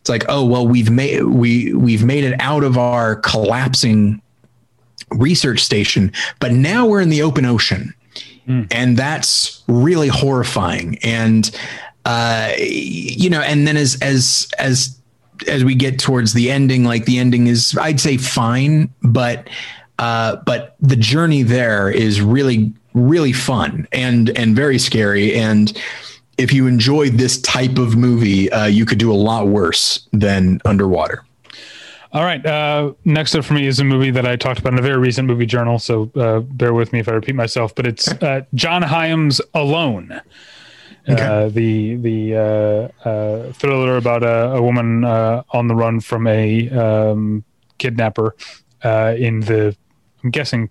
[0.00, 4.22] it's like oh well we've made we we've made it out of our collapsing
[5.11, 7.94] research station but now we're in the open ocean.
[8.48, 8.66] Mm.
[8.70, 10.98] and that's really horrifying.
[11.04, 11.50] And
[12.04, 14.98] uh, you know, and then as as as
[15.48, 19.48] as we get towards the ending, like the ending is, I'd say fine, but
[19.98, 25.80] uh, but the journey there is really really fun and and very scary and
[26.40, 30.60] if you enjoyed this type of movie, uh, you could do a lot worse than
[30.64, 31.22] Underwater.
[32.12, 32.44] All right.
[32.44, 34.98] Uh, next up for me is a movie that I talked about in a very
[34.98, 35.78] recent movie journal.
[35.78, 40.20] So uh, bear with me if I repeat myself, but it's uh, John Hyams Alone.
[41.10, 41.22] Okay.
[41.22, 46.26] Uh, the the uh, uh, thriller about a, a woman uh, on the run from
[46.26, 47.44] a um,
[47.78, 48.36] kidnapper
[48.84, 49.76] uh, in the
[50.22, 50.70] I'm guessing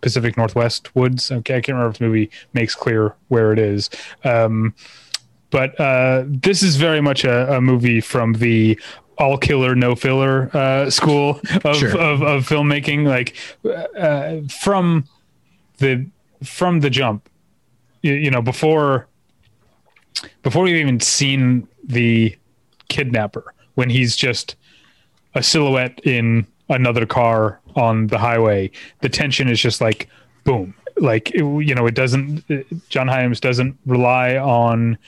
[0.00, 1.30] Pacific Northwest woods.
[1.30, 3.90] Okay, I can't remember if the movie makes clear where it is.
[4.24, 4.74] Um,
[5.50, 8.80] but uh, this is very much a, a, movie from the
[9.18, 11.98] all killer no filler uh, school of, sure.
[11.98, 13.36] of, of, filmmaking like
[13.98, 15.04] uh, from
[15.78, 16.06] the
[16.42, 17.28] from the jump
[18.02, 19.08] you, you, know before
[20.42, 22.36] before we've even seen the
[22.88, 24.56] kidnapper when he's just
[25.34, 28.70] a silhouette in another car on the highway
[29.00, 30.08] the tension is just like
[30.44, 30.74] boom.
[30.96, 32.44] Like it, you know it doesn't
[32.90, 34.98] john hyams doesn't rely on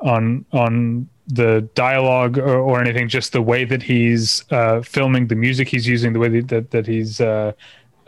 [0.00, 5.34] on on the dialogue or, or anything just the way that he's uh, filming the
[5.34, 7.52] music he's using the way that that, that he's uh,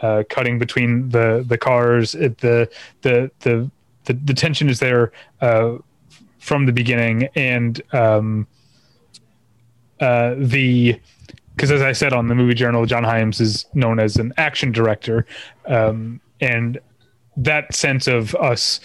[0.00, 2.68] uh, cutting between the the cars it, the,
[3.02, 3.70] the the
[4.04, 5.76] the the tension is there uh,
[6.46, 8.46] from the beginning, and um,
[10.00, 10.98] uh, the
[11.56, 14.70] because as I said on the movie journal, John Hyams is known as an action
[14.70, 15.26] director,
[15.66, 16.78] um, and
[17.36, 18.78] that sense of us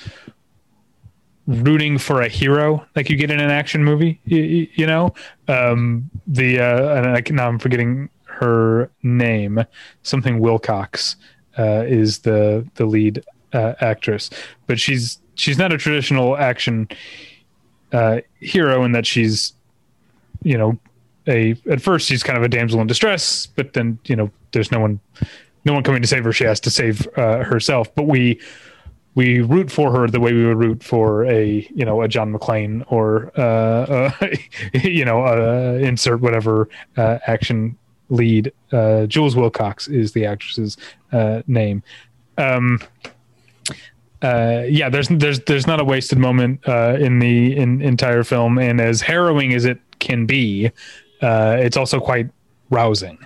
[1.46, 5.14] rooting for a hero like you get in an action movie, you, you know,
[5.48, 9.64] um, the uh, and I, now I'm forgetting her name,
[10.02, 11.16] something Willcox
[11.60, 14.32] uh, is the the lead uh, actress,
[14.66, 16.88] but she's she's not a traditional action
[17.92, 19.54] uh, hero in that she's,
[20.44, 20.78] you know,
[21.28, 24.72] a at first she's kind of a damsel in distress, but then you know there's
[24.72, 25.00] no one,
[25.66, 26.34] no one coming to save her.
[26.34, 27.94] She has to save uh, herself.
[27.94, 28.40] But we
[29.16, 32.34] we root for her the way we would root for a you know a John
[32.34, 34.28] McClane or uh, uh
[34.74, 37.78] you know uh, insert whatever uh, action
[38.10, 38.52] lead.
[38.72, 40.78] Uh, Jules Willcox is the actress's
[41.12, 41.84] uh, name.
[42.38, 42.80] Um,
[44.22, 48.60] uh, yeah, there's there's there's not a wasted moment uh, in the in, entire film,
[48.60, 50.72] and as harrowing as it can be,
[51.22, 52.30] uh, it's also quite
[52.70, 53.18] rousing.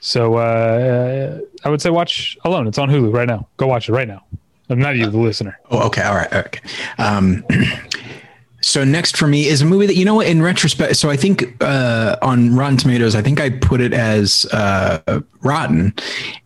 [0.00, 2.66] So uh, I would say watch Alone.
[2.66, 3.48] It's on Hulu right now.
[3.56, 4.22] Go watch it right now.
[4.68, 5.58] I'm not you, the listener.
[5.70, 6.02] Oh, okay.
[6.02, 6.32] All right.
[6.32, 6.60] Okay.
[6.98, 7.44] Um,
[8.62, 10.96] so next for me is a movie that you know in retrospect.
[10.96, 15.94] So I think uh, on Rotten Tomatoes, I think I put it as uh, rotten,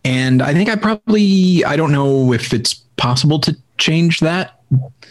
[0.03, 4.61] and I think I probably I don't know if it's possible to change that.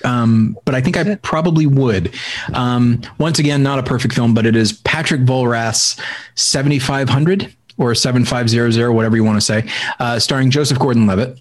[0.05, 2.15] Um, but I think I probably would.
[2.55, 6.01] Um, once again, not a perfect film, but it is Patrick Vollrath's
[6.37, 11.41] 7500 or 7500, whatever you want to say, uh, starring Joseph Gordon Levitt.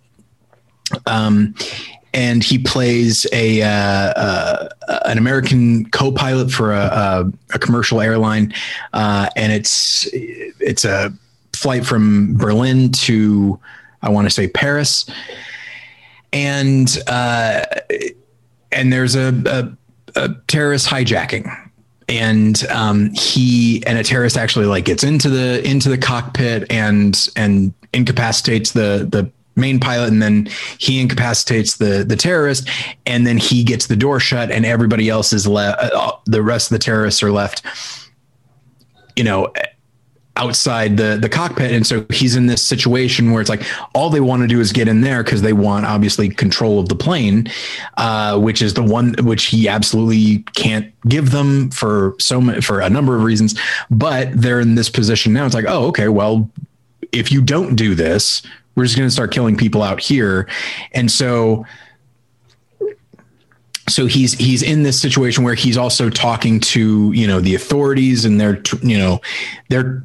[1.06, 1.54] Um,
[2.14, 4.70] and he plays a uh, uh,
[5.06, 8.54] an American co-pilot for a, a, a commercial airline,
[8.94, 11.14] uh, and it's it's a
[11.54, 13.60] flight from Berlin to
[14.02, 15.06] I want to say Paris,
[16.38, 17.66] and uh,
[18.72, 19.34] and there's a,
[20.16, 21.52] a, a terrorist hijacking.
[22.08, 27.28] And um, he and a terrorist actually like gets into the into the cockpit and
[27.36, 30.10] and incapacitates the the main pilot.
[30.10, 30.48] And then
[30.78, 32.70] he incapacitates the the terrorist.
[33.08, 36.72] And then he gets the door shut and everybody else is left uh, the rest
[36.72, 37.64] of the terrorists are left
[39.16, 39.52] you know
[40.38, 41.72] outside the the cockpit.
[41.72, 44.72] And so he's in this situation where it's like all they want to do is
[44.72, 47.50] get in there because they want obviously control of the plane
[47.98, 52.80] uh, which is the one which he absolutely can't give them for so many, for
[52.80, 53.60] a number of reasons.
[53.90, 55.46] But they're in this position now.
[55.46, 56.50] It's like oh okay well
[57.12, 58.42] if you don't do this
[58.76, 60.48] we're just going to start killing people out here.
[60.94, 61.66] And so
[63.90, 68.24] so he's he's in this situation where he's also talking to you know the authorities
[68.24, 69.20] and they're you know
[69.70, 70.04] they're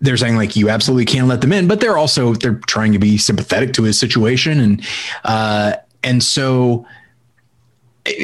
[0.00, 2.98] they're saying like you absolutely can't let them in, but they're also they're trying to
[2.98, 4.86] be sympathetic to his situation and
[5.24, 6.86] uh, and so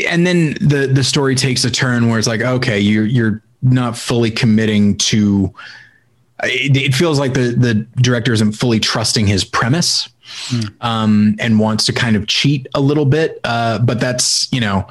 [0.09, 3.97] and then the the story takes a turn where it's like okay you're you're not
[3.97, 5.53] fully committing to
[6.45, 10.09] it, it feels like the the director isn't fully trusting his premise
[10.49, 10.61] hmm.
[10.81, 14.87] um, and wants to kind of cheat a little bit uh, but that's you know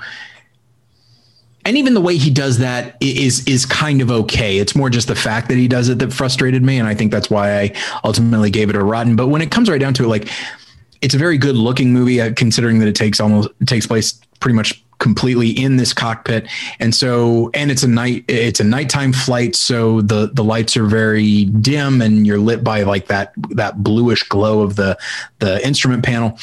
[1.65, 4.57] and even the way he does that is is kind of okay.
[4.57, 7.11] It's more just the fact that he does it that frustrated me, and I think
[7.11, 9.15] that's why I ultimately gave it a rotten.
[9.15, 10.29] But when it comes right down to it, like
[11.01, 14.19] it's a very good looking movie, uh, considering that it takes almost it takes place
[14.39, 16.47] pretty much completely in this cockpit.
[16.79, 20.85] And so and it's a night it's a nighttime flight so the the lights are
[20.85, 24.97] very dim and you're lit by like that that bluish glow of the
[25.39, 26.37] the instrument panel.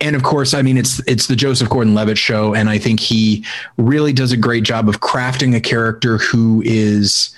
[0.00, 3.44] And of course i mean it's it's the joseph gordon-levitt show and i think he
[3.78, 7.34] really does a great job of crafting a character who is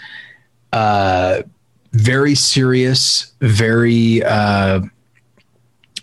[0.75, 1.41] uh
[1.93, 4.83] very serious very uh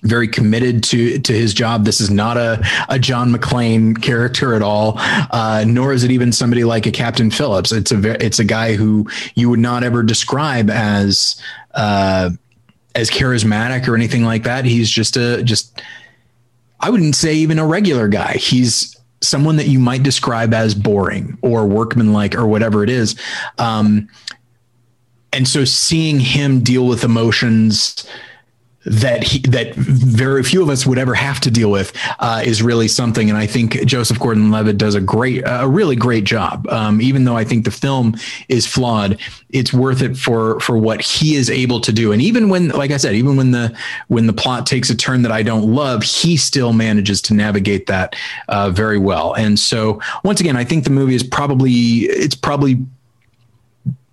[0.03, 1.85] very committed to to his job.
[1.85, 6.31] This is not a, a John McClane character at all, uh, nor is it even
[6.31, 7.71] somebody like a Captain Phillips.
[7.71, 11.41] It's a it's a guy who you would not ever describe as
[11.73, 12.31] uh,
[12.95, 14.65] as charismatic or anything like that.
[14.65, 15.81] He's just a just
[16.79, 18.33] I wouldn't say even a regular guy.
[18.33, 23.15] He's someone that you might describe as boring or workmanlike or whatever it is.
[23.57, 24.09] Um,
[25.33, 28.07] and so seeing him deal with emotions
[28.87, 32.63] that he, that very few of us would ever have to deal with uh, is
[32.63, 33.29] really something.
[33.29, 36.67] And I think Joseph Gordon-Levitt does a great, a really great job.
[36.69, 38.15] Um, even though I think the film
[38.47, 39.19] is flawed,
[39.49, 42.11] it's worth it for for what he is able to do.
[42.11, 43.75] And even when, like I said, even when the
[44.07, 47.87] when the plot takes a turn that I don't love, he still manages to navigate
[47.87, 48.15] that
[48.47, 49.33] uh, very well.
[49.33, 52.77] And so, once again, I think the movie is probably it's probably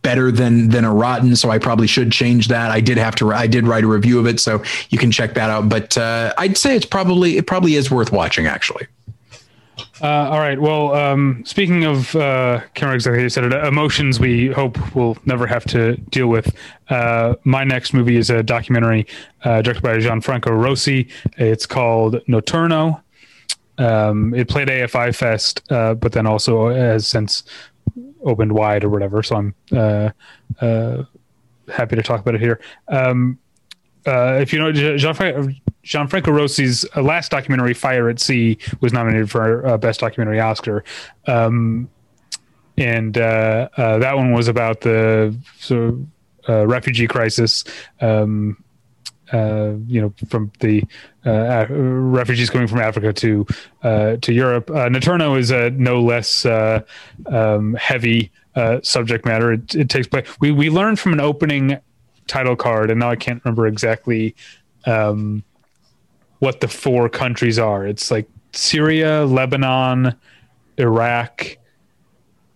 [0.04, 3.32] better than than a rotten so i probably should change that i did have to
[3.32, 6.32] i did write a review of it so you can check that out but uh,
[6.38, 8.86] i'd say it's probably it probably is worth watching actually
[10.00, 10.60] uh, all right.
[10.60, 13.52] Well, um, speaking of uh, camera, you said it.
[13.52, 16.54] Emotions we hope we'll never have to deal with.
[16.90, 19.06] Uh, my next movie is a documentary
[19.44, 21.10] uh, directed by Gianfranco Rosi.
[21.38, 23.00] It's called Notturno.
[23.78, 27.42] Um, it played AFI Fest, uh, but then also has since
[28.24, 29.22] opened wide or whatever.
[29.22, 30.10] So I'm uh,
[30.60, 31.04] uh,
[31.68, 32.60] happy to talk about it here.
[32.88, 33.38] Um,
[34.06, 35.54] uh, if you know Gianfranco,
[35.84, 40.84] Gianfranco Rosi's uh, last documentary, Fire at Sea, was nominated for uh, Best Documentary Oscar.
[41.26, 41.88] Um,
[42.76, 45.34] and uh, that one was about the
[46.48, 47.64] of, refugee crisis
[48.00, 48.63] um,
[49.32, 50.84] uh, you know, from the
[51.24, 53.46] uh, refugees coming from Africa to
[53.82, 54.70] uh, to Europe.
[54.70, 56.82] Uh, Notturno is a no less uh,
[57.26, 59.52] um, heavy uh, subject matter.
[59.52, 60.26] It, it, takes place.
[60.40, 61.78] We we learned from an opening
[62.26, 64.34] title card, and now I can't remember exactly
[64.86, 65.42] um,
[66.38, 67.86] what the four countries are.
[67.86, 70.14] It's like Syria, Lebanon,
[70.76, 71.56] Iraq,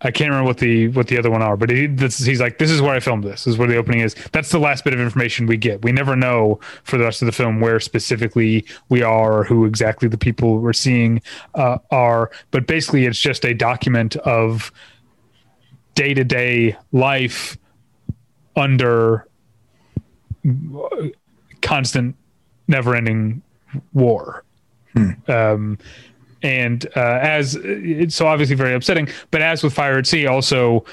[0.01, 2.59] I can't remember what the what the other one are, but he, this, he's like,
[2.59, 3.45] this is where I filmed this.
[3.45, 4.15] This is where the opening is.
[4.33, 5.83] That's the last bit of information we get.
[5.83, 9.65] We never know for the rest of the film where specifically we are or who
[9.65, 11.21] exactly the people we're seeing
[11.55, 12.31] uh, are.
[12.53, 14.71] But basically, it's just a document of
[15.97, 17.59] day to day life
[18.55, 19.27] under
[21.61, 22.15] constant,
[22.69, 23.43] never ending
[23.93, 24.45] war.
[24.93, 25.11] Hmm.
[25.27, 25.79] Um,
[26.43, 30.85] and uh, as it's so obviously very upsetting, but as with Fire at Sea, also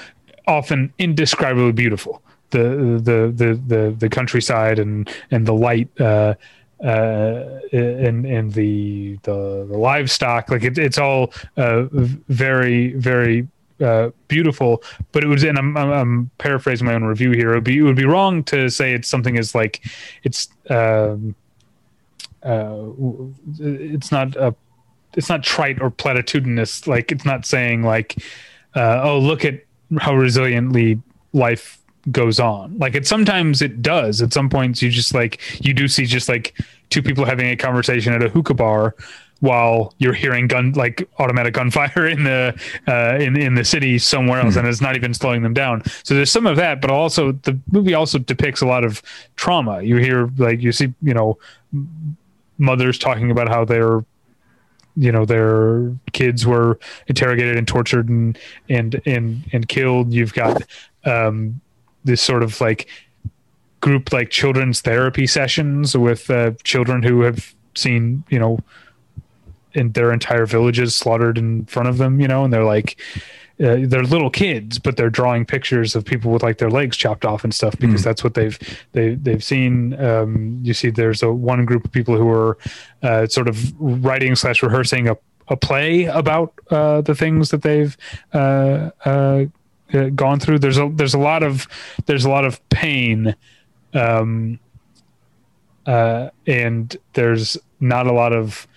[0.46, 2.22] often indescribably beautiful.
[2.50, 6.34] The the the the the countryside and and the light uh,
[6.82, 13.48] uh, and and the the the livestock, like it, it's all uh, very very
[13.80, 14.82] uh, beautiful,
[15.12, 17.52] but it was, and I'm, I'm, I'm, paraphrasing my own review here.
[17.52, 19.84] It would be, it would be wrong to say it's something as like,
[20.22, 21.34] it's, um,
[22.42, 22.86] uh,
[23.58, 24.54] it's not a
[25.16, 26.86] it's not trite or platitudinous.
[26.86, 28.16] Like it's not saying like,
[28.74, 29.64] uh, oh, look at
[29.98, 31.00] how resiliently
[31.32, 31.78] life
[32.10, 32.78] goes on.
[32.78, 34.22] Like it sometimes it does.
[34.22, 36.54] At some points, you just like you do see just like
[36.90, 38.94] two people having a conversation at a hookah bar
[39.40, 44.40] while you're hearing gun like automatic gunfire in the uh, in in the city somewhere
[44.40, 44.60] else, mm-hmm.
[44.60, 45.82] and it's not even slowing them down.
[46.04, 49.02] So there's some of that, but also the movie also depicts a lot of
[49.36, 49.82] trauma.
[49.82, 51.38] You hear like you see you know
[52.58, 54.04] mothers talking about how they're
[54.96, 58.38] you know their kids were interrogated and tortured and
[58.68, 60.12] and and and killed.
[60.12, 60.62] You've got
[61.04, 61.60] um,
[62.04, 62.88] this sort of like
[63.80, 68.58] group like children's therapy sessions with uh, children who have seen you know
[69.74, 72.98] in their entire villages slaughtered in front of them you know and they're like
[73.58, 77.24] uh, they're little kids, but they're drawing pictures of people with like their legs chopped
[77.24, 78.04] off and stuff because mm.
[78.04, 78.58] that's what they've
[78.92, 79.98] they they've seen.
[79.98, 82.58] Um, you see, there's a one group of people who are
[83.02, 85.16] uh, sort of writing slash rehearsing a,
[85.48, 87.96] a play about uh, the things that they've
[88.34, 89.46] uh, uh,
[89.94, 90.58] uh, gone through.
[90.58, 91.66] There's a there's a lot of
[92.04, 93.34] there's a lot of pain,
[93.94, 94.60] um,
[95.86, 98.68] and there's not a lot of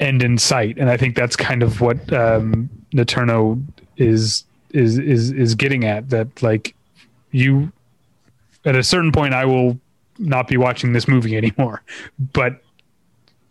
[0.00, 3.62] end in sight, and I think that's kind of what um, Notturno
[3.96, 6.74] is is is is getting at that like
[7.30, 7.72] you
[8.64, 9.78] at a certain point I will
[10.18, 11.82] not be watching this movie anymore
[12.32, 12.62] but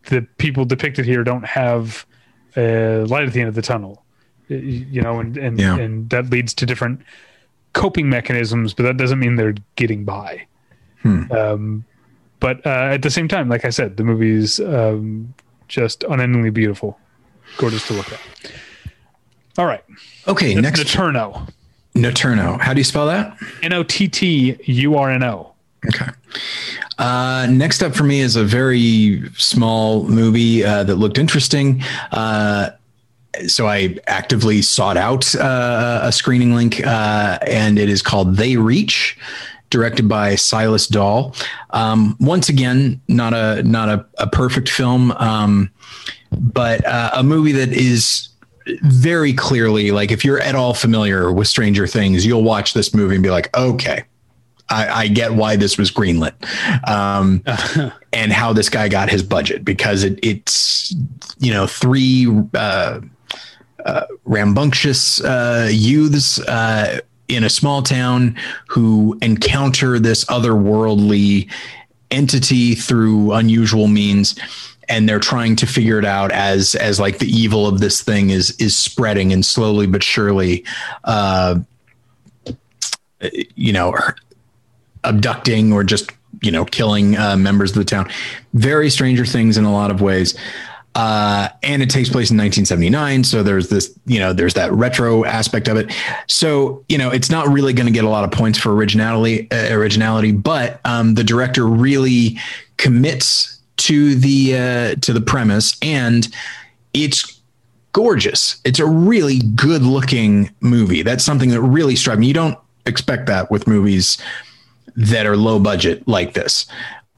[0.06, 2.06] the people depicted here don't have
[2.58, 4.04] a light at the end of the tunnel
[4.48, 5.76] you know and and yeah.
[5.76, 7.02] and that leads to different
[7.74, 10.46] coping mechanisms but that doesn't mean they're getting by
[11.02, 11.30] hmm.
[11.32, 11.86] um,
[12.40, 15.34] but uh, at the same time like i said the movie's um,
[15.68, 17.00] just unendingly beautiful
[17.58, 18.22] gorgeous to look at
[19.58, 19.84] all right.
[20.28, 20.56] Okay.
[20.56, 20.82] Next.
[20.82, 21.50] Notturno.
[21.96, 22.60] Notturno.
[22.60, 23.38] How do you spell that?
[23.64, 25.54] N O T T U R N O.
[25.88, 26.12] Okay.
[26.98, 31.84] Uh, next up for me is a very small movie uh, that looked interesting.
[32.12, 32.70] Uh,
[33.48, 38.56] so I actively sought out uh, a screening link, uh, and it is called They
[38.56, 39.18] Reach
[39.70, 41.36] directed by Silas Dahl.
[41.72, 45.70] Um, once again, not a not a, a perfect film, um,
[46.32, 48.30] but uh, a movie that is
[48.82, 53.16] very clearly like if you're at all familiar with Stranger Things, you'll watch this movie
[53.16, 54.04] and be like, okay,
[54.70, 56.34] I, I get why this was greenlit,
[56.90, 57.44] um,
[58.14, 60.96] and how this guy got his budget because it, it's
[61.38, 63.00] you know three uh,
[63.86, 68.36] uh, rambunctious uh, youths uh, in a small town
[68.68, 71.50] who encounter this otherworldly
[72.12, 74.36] entity through unusual means
[74.90, 78.30] and they're trying to figure it out as as like the evil of this thing
[78.30, 80.64] is is spreading and slowly but surely
[81.06, 81.60] uh
[83.56, 83.96] you know
[85.04, 86.12] abducting or just
[86.42, 88.10] you know killing uh, members of the town.
[88.54, 90.38] Very stranger things in a lot of ways.
[90.94, 95.26] Uh, and it takes place in 1979 so there's this you know there's that retro
[95.26, 95.92] aspect of it.
[96.28, 99.52] So you know it's not really going to get a lot of points for originality
[99.52, 102.38] uh, originality but um, the director really
[102.78, 106.28] commits to the uh, to the premise, and
[106.94, 107.40] it's
[107.92, 108.60] gorgeous.
[108.66, 111.02] It's a really good looking movie.
[111.02, 112.28] That's something that really struck me.
[112.28, 114.18] You don't expect that with movies
[114.96, 116.66] that are low budget like this.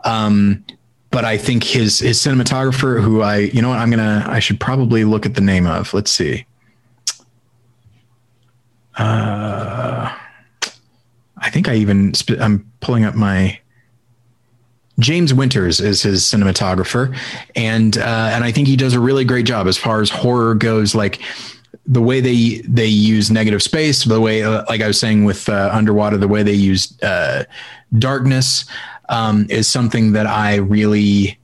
[0.03, 0.63] Um,
[1.09, 4.59] but I think his his cinematographer, who I you know what I'm gonna I should
[4.59, 5.93] probably look at the name of.
[5.93, 6.45] Let's see.
[8.97, 10.15] Uh,
[11.37, 13.59] I think I even I'm pulling up my
[14.99, 17.15] James Winters is his cinematographer,
[17.55, 20.55] and uh, and I think he does a really great job as far as horror
[20.55, 20.95] goes.
[20.95, 21.21] Like
[21.85, 25.47] the way they they use negative space, the way uh, like I was saying with
[25.49, 27.43] uh, underwater, the way they use uh,
[27.97, 28.65] darkness
[29.09, 31.37] um, is something that I really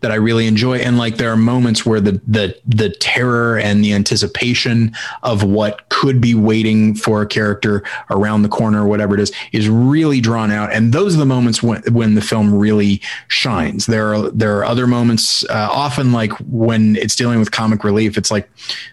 [0.00, 0.78] that I really enjoy.
[0.78, 5.88] And like there are moments where the the the terror and the anticipation of what
[5.88, 10.20] could be waiting for a character around the corner or whatever it is is really
[10.20, 10.72] drawn out.
[10.72, 13.86] And those are the moments when when the film really shines.
[13.86, 18.18] There are there are other moments, uh, often like when it's dealing with comic relief,
[18.18, 18.48] it's like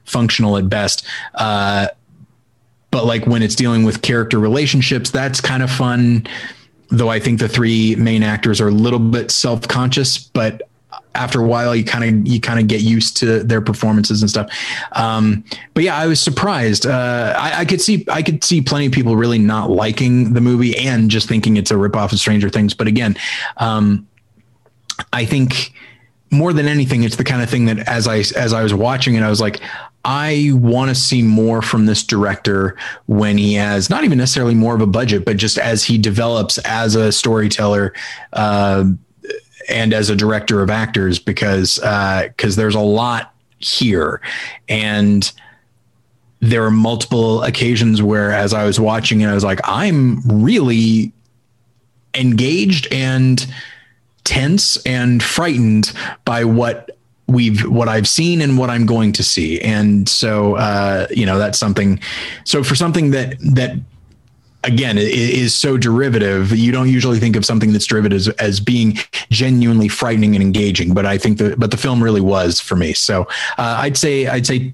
[0.06, 1.06] functional at best.
[1.36, 1.88] Uh,
[2.92, 6.28] but like when it's dealing with character relationships, that's kind of fun
[6.90, 10.62] though I think the three main actors are a little bit self-conscious, but
[11.16, 14.30] after a while you kind of you kind of get used to their performances and
[14.30, 14.50] stuff.
[14.94, 15.44] Um,
[15.74, 16.86] but yeah i was surprised.
[16.86, 20.42] Uh, I, I, could see i could see plenty of people really not liking the
[20.42, 22.74] movie and just thinking it's a ripoff of stranger things.
[22.74, 23.16] But again
[23.58, 24.08] um,
[25.12, 25.74] i think
[26.32, 29.16] more than anything it's the kind of thing that as i as i was watching
[29.16, 29.62] it i was like
[30.06, 34.76] I want to see more from this director when he has not even necessarily more
[34.76, 37.94] of a budget, but just as he develops as a storyteller,
[38.34, 38.86] uh,
[39.70, 44.22] and as a director of actors because because uh, there's a lot here.
[44.68, 45.32] And
[46.40, 51.14] there are multiple occasions where as I was watching it I was like I'm really
[52.14, 53.46] engaged and
[54.24, 55.94] tense and frightened
[56.26, 56.92] by what
[57.28, 59.62] we've what I've seen and what I'm going to see.
[59.62, 62.00] And so uh, you know that's something
[62.44, 63.78] so for something that that
[64.64, 66.52] again it is so derivative.
[66.52, 68.98] You don't usually think of something that's derivative as, as being
[69.30, 72.94] genuinely frightening and engaging but i think that but the film really was for me.
[72.94, 73.24] So
[73.58, 74.74] uh, i'd say i'd say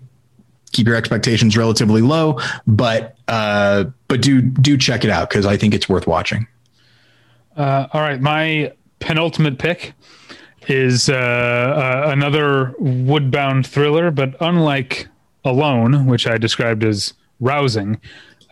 [0.72, 5.58] keep your expectations relatively low but uh, but do do check it out because i
[5.58, 6.48] think it's worth watching.
[7.56, 8.22] Uh, all right.
[8.22, 9.94] My penultimate pick
[10.68, 15.08] is uh, uh, another woodbound thriller but unlike
[15.46, 18.00] alone which i described as rousing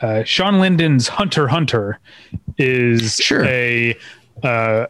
[0.01, 1.99] uh, Shawn Linden's Hunter Hunter
[2.57, 3.45] is sure.
[3.45, 3.97] a
[4.43, 4.87] uh,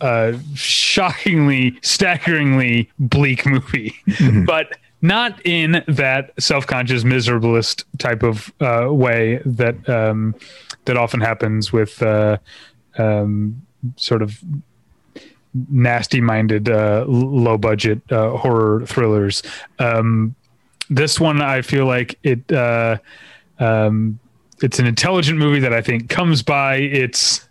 [0.00, 4.44] uh, shockingly, staggeringly bleak movie, mm-hmm.
[4.44, 10.34] but not in that self-conscious, miserablest type of uh, way that um,
[10.84, 12.38] that often happens with uh,
[12.96, 13.62] um,
[13.96, 14.38] sort of
[15.70, 19.42] nasty-minded, uh, low-budget uh, horror thrillers.
[19.78, 20.34] Um,
[20.90, 22.50] this one, I feel like it.
[24.62, 27.46] Uh, it's an intelligent movie that I think comes by its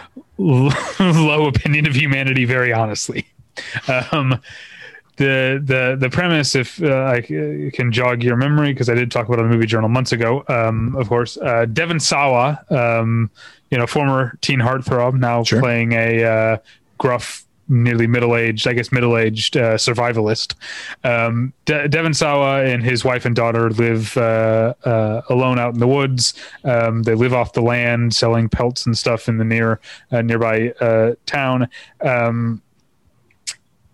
[0.38, 3.26] low opinion of humanity very honestly.
[4.10, 4.40] Um,
[5.16, 9.26] the the the premise, if uh, I can jog your memory, because I did talk
[9.26, 10.44] about it on the movie journal months ago.
[10.48, 13.30] Um, of course, uh, Devon Sawa, um,
[13.70, 15.60] you know, former teen heartthrob, now sure.
[15.60, 16.56] playing a uh,
[16.98, 20.54] gruff nearly middle aged, I guess middle aged uh, survivalist.
[21.02, 25.80] Um, De- Devon Sawa and his wife and daughter live uh, uh, alone out in
[25.80, 26.34] the woods.
[26.64, 29.80] Um, they live off the land, selling pelts and stuff in the near
[30.12, 31.68] uh, nearby uh, town.
[32.02, 32.62] Um,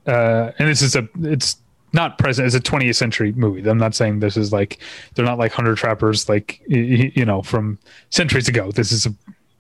[0.06, 1.56] uh, and this is a it's
[1.92, 4.78] not present it's a 20th century movie i'm not saying this is like
[5.14, 7.78] they're not like hunter trappers like you know from
[8.10, 9.14] centuries ago this is a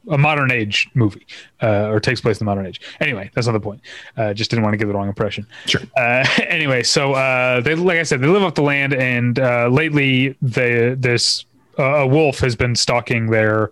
[0.08, 1.26] a modern age movie
[1.62, 2.80] uh, or takes place in the modern age.
[3.00, 3.80] Anyway, that's not the point.
[4.16, 5.46] Uh, just didn't want to give the wrong impression.
[5.66, 5.82] Sure.
[5.96, 9.68] Uh, anyway, so uh, they, like I said, they live off the land, and uh,
[9.68, 11.44] lately, they, this
[11.78, 13.70] uh, a wolf has been stalking their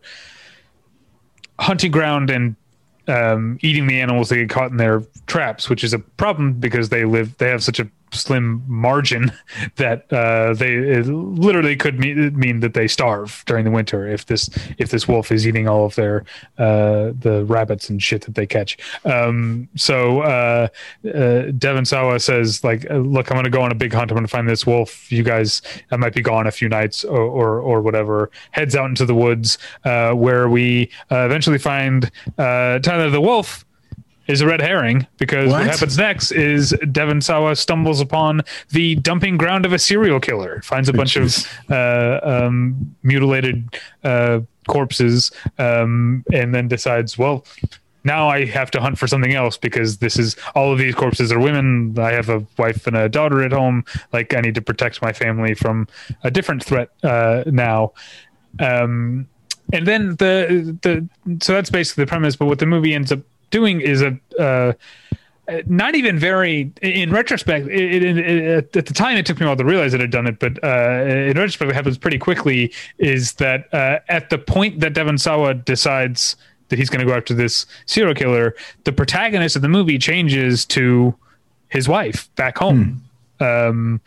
[1.59, 2.57] hunting ground and
[3.09, 6.91] um, eating the animals they get caught in their traps, which is a problem because
[6.91, 9.33] they live they have such a slim margin
[9.77, 14.49] that uh, they literally could mean, mean that they starve during the winter if this
[14.79, 16.25] if this wolf is eating all of their
[16.59, 18.77] uh, the rabbits and shit that they catch.
[19.05, 20.69] Um, so uh,
[21.15, 24.11] uh Devon Sawa says like, uh, look, I'm going to go on a big hunt.
[24.11, 25.11] I'm going to find this wolf.
[25.11, 28.31] You guys, I might be gone a few nights or or, or whatever.
[28.51, 33.65] Heads out into the woods uh, where we eventually find Tyler the wolf
[34.29, 38.95] is a red herring because what, what happens next is Devon Sawa stumbles upon the
[38.97, 41.35] dumping ground of a serial killer, finds a bunch of
[41.70, 47.45] uh, um, mutilated uh, corpses, um, and then decides, well,
[48.05, 51.33] now I have to hunt for something else because this is all of these corpses
[51.33, 51.99] are women.
[51.99, 53.85] I have a wife and a daughter at home.
[54.12, 55.89] Like I need to protect my family from
[56.22, 57.93] a different threat uh, now.
[58.61, 59.29] Um,
[59.72, 61.09] and then the the
[61.45, 62.37] so that's basically the premise.
[62.37, 63.20] But what the movie ends up
[63.51, 64.72] doing is a uh,
[65.66, 69.49] not even very in retrospect it, it, it, at the time it took me a
[69.49, 72.72] while to realize that i'd done it but uh, in retrospect it happens pretty quickly
[72.99, 76.36] is that uh, at the point that devon sawa decides
[76.68, 80.64] that he's going to go after this serial killer the protagonist of the movie changes
[80.66, 81.14] to
[81.68, 83.03] his wife back home
[83.38, 83.44] hmm.
[83.44, 84.01] um,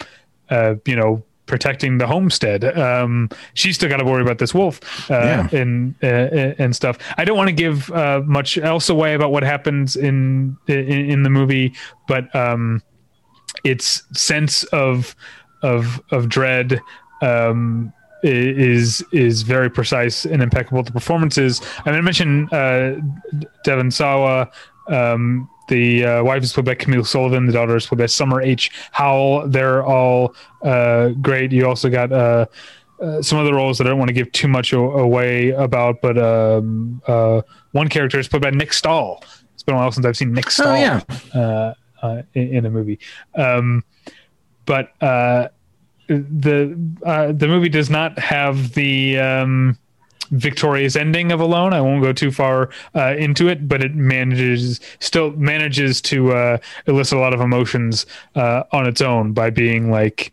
[0.50, 2.64] uh, you know protecting the homestead.
[2.78, 4.80] Um, she's still got to worry about this wolf
[5.12, 5.60] uh, yeah.
[5.60, 6.98] and uh, and stuff.
[7.18, 11.24] I don't want to give uh, much else away about what happens in in, in
[11.24, 11.74] the movie,
[12.08, 12.82] but um,
[13.66, 15.14] its sense of
[15.62, 16.80] of of dread
[17.22, 17.92] um,
[18.24, 20.82] is is very precise and impeccable.
[20.84, 21.62] The performances.
[21.80, 22.96] I'm going to mention uh,
[23.66, 24.50] Devon Sawa.
[24.88, 27.46] Um, the uh, wife is played by Camille Sullivan.
[27.46, 28.72] The daughter is played by Summer H.
[28.92, 29.48] Howell.
[29.48, 31.54] They're all uh, great.
[31.54, 32.46] You also got uh,
[33.02, 36.18] uh, some other roles that I don't want to give too much away about, but
[36.18, 37.42] um, uh,
[37.72, 39.24] one character is played by Nick Stahl.
[39.54, 42.22] It's been a while since I've seen Nick oh, Stahl oh, yeah.
[42.34, 43.00] in, in, a movie.
[43.36, 43.86] Um,
[44.66, 49.78] but the the movie does not have the um,
[50.32, 51.74] victorious ending of Alone.
[51.74, 56.58] I won't go too far uh, into it, but it manages still manages to uh,
[56.88, 58.06] elicit a lot of emotions
[58.36, 60.32] uh, on its own by being like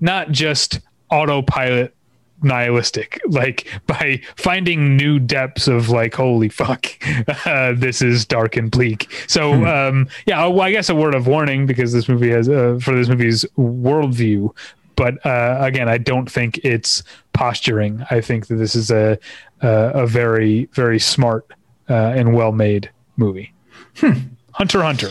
[0.00, 1.94] not just autopilot
[2.42, 6.86] nihilistic like by finding new depths of like holy fuck
[7.46, 9.64] uh, this is dark and bleak so hmm.
[9.64, 12.94] um yeah well, i guess a word of warning because this movie has uh, for
[12.94, 14.54] this movie's worldview
[14.96, 18.04] but uh, again, I don't think it's posturing.
[18.10, 19.18] I think that this is a
[19.60, 21.46] a, a very very smart
[21.88, 23.52] uh, and well made movie.
[23.96, 24.18] Hmm.
[24.52, 25.10] Hunter Hunter.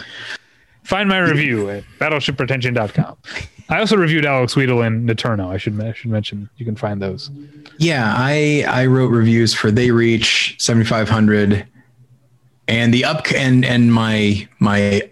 [0.83, 3.17] Find my review at battleshippretension.com.
[3.69, 5.49] I also reviewed Alex Wheatle and Notturno.
[5.49, 7.31] I should I should mention you can find those.
[7.77, 11.65] Yeah, I I wrote reviews for They Reach 7500
[12.67, 15.09] and the up and and my my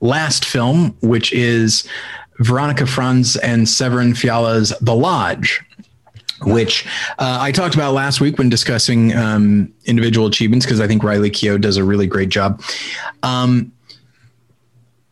[0.00, 1.88] last film which is
[2.38, 5.60] Veronika Franz and Severin Fiala's The Lodge,
[6.42, 6.86] which
[7.18, 11.30] uh, I talked about last week when discussing um, individual achievements because I think Riley
[11.30, 12.62] Keough does a really great job.
[13.22, 13.72] Um,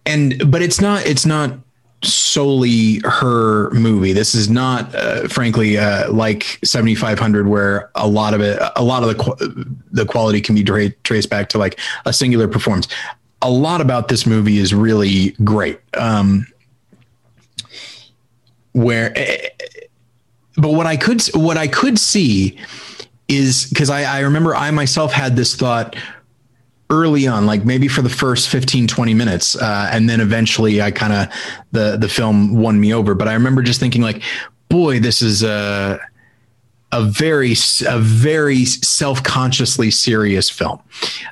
[0.05, 1.59] and but it's not it's not
[2.03, 4.13] solely her movie.
[4.13, 9.03] This is not, uh, frankly, uh, like 7500, where a lot of it, a lot
[9.03, 12.89] of the the quality can be tra- traced back to like a singular performance.
[13.43, 15.81] A lot about this movie is really great.
[15.95, 16.47] Um,
[18.77, 19.49] where eh,
[20.57, 22.59] but what I could what I could see
[23.29, 25.97] is because I, I remember I myself had this thought
[26.91, 30.89] early on like maybe for the first 15 20 minutes uh, and then eventually i
[30.93, 31.27] kind of
[31.73, 33.15] the the film won me over.
[33.15, 34.23] But i remember just thinking like
[34.69, 35.99] boy this is a
[36.93, 37.55] a very
[37.87, 40.81] a very self-consciously serious film.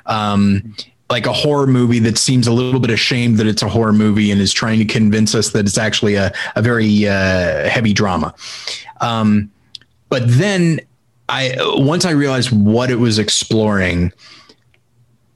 [0.05, 0.75] Um,
[1.09, 4.31] like a horror movie that seems a little bit ashamed that it's a horror movie
[4.31, 8.33] and is trying to convince us that it's actually a, a very uh, heavy drama.
[9.01, 9.51] Um,
[10.09, 10.79] but then
[11.29, 14.13] I once I realized what it was exploring,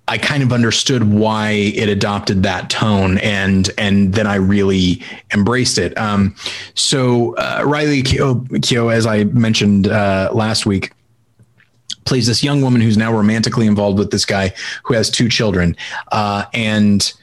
[0.07, 5.03] I kind of understood why it adopted that tone, and and then I really
[5.33, 5.95] embraced it.
[5.97, 6.35] Um,
[6.73, 10.93] so uh, Riley Keough, as I mentioned uh, last week,
[12.09, 14.51] plays this young woman who's now romantically involved with this guy
[14.83, 15.77] who has two children,
[16.11, 17.13] uh, and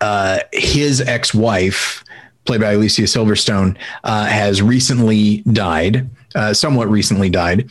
[0.00, 2.04] uh, his ex-wife,
[2.44, 7.68] played by Alicia Silverstone, uh, has recently died, uh, somewhat recently died,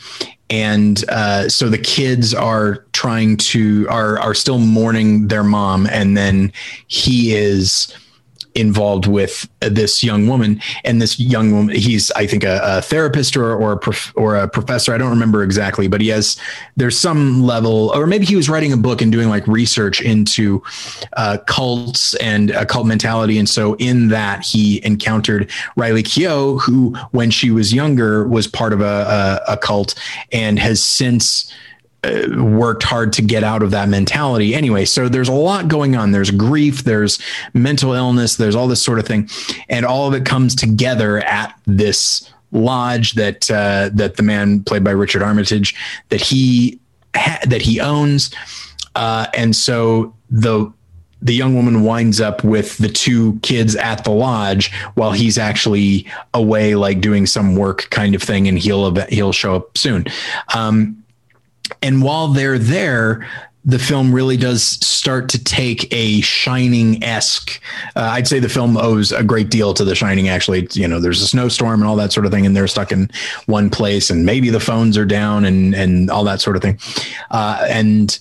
[0.49, 6.17] and uh, so the kids are trying to are are still mourning their mom, and
[6.17, 6.51] then
[6.87, 7.95] he is
[8.55, 10.61] involved with this young woman.
[10.83, 14.35] And this young woman he's i think a, a therapist or or a, prof, or
[14.35, 14.93] a professor.
[14.93, 16.37] I don't remember exactly but he has
[16.75, 20.61] there's some level or maybe he was writing a book and doing like research into
[21.13, 23.37] uh, cults and uh, cult mentality.
[23.37, 28.73] And so in that he encountered riley keough who when she was younger was part
[28.73, 29.95] of a, a, a cult
[30.31, 31.51] and has since
[32.37, 34.55] worked hard to get out of that mentality.
[34.55, 36.11] Anyway so there's a lot going on.
[36.11, 37.19] There's grief there's
[37.53, 39.29] mental illness there's all this sort of thing.
[39.67, 44.83] And all of it comes together at this lodge that uh, that the man played
[44.83, 45.75] by Richard Armitage
[46.09, 46.79] that he
[47.15, 48.31] ha- that he owns.
[48.95, 50.71] Uh, and so the
[51.21, 56.07] the young woman winds up with the two kids at the lodge while he's actually
[56.33, 60.05] away like doing some work kind of thing and he'll he'll show up soon.
[60.55, 60.98] Um,
[61.81, 63.27] and while they're there,
[63.65, 67.61] the film really does start to take a shining esque.
[67.95, 70.29] Uh, I'd say the film owes a great deal to the shining.
[70.29, 72.91] Actually, you know, there's a snowstorm and all that sort of thing, and they're stuck
[72.91, 73.11] in
[73.45, 76.79] one place, and maybe the phones are down and and all that sort of thing.
[77.31, 78.19] Uh, and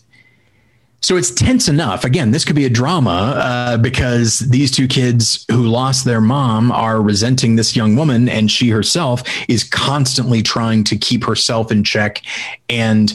[1.01, 2.05] so it's tense enough.
[2.05, 6.73] Again, this could be a drama uh, because these two kids who lost their mom
[6.73, 11.85] are resenting this young woman, and she herself is constantly trying to keep herself in
[11.85, 12.23] check
[12.69, 13.15] and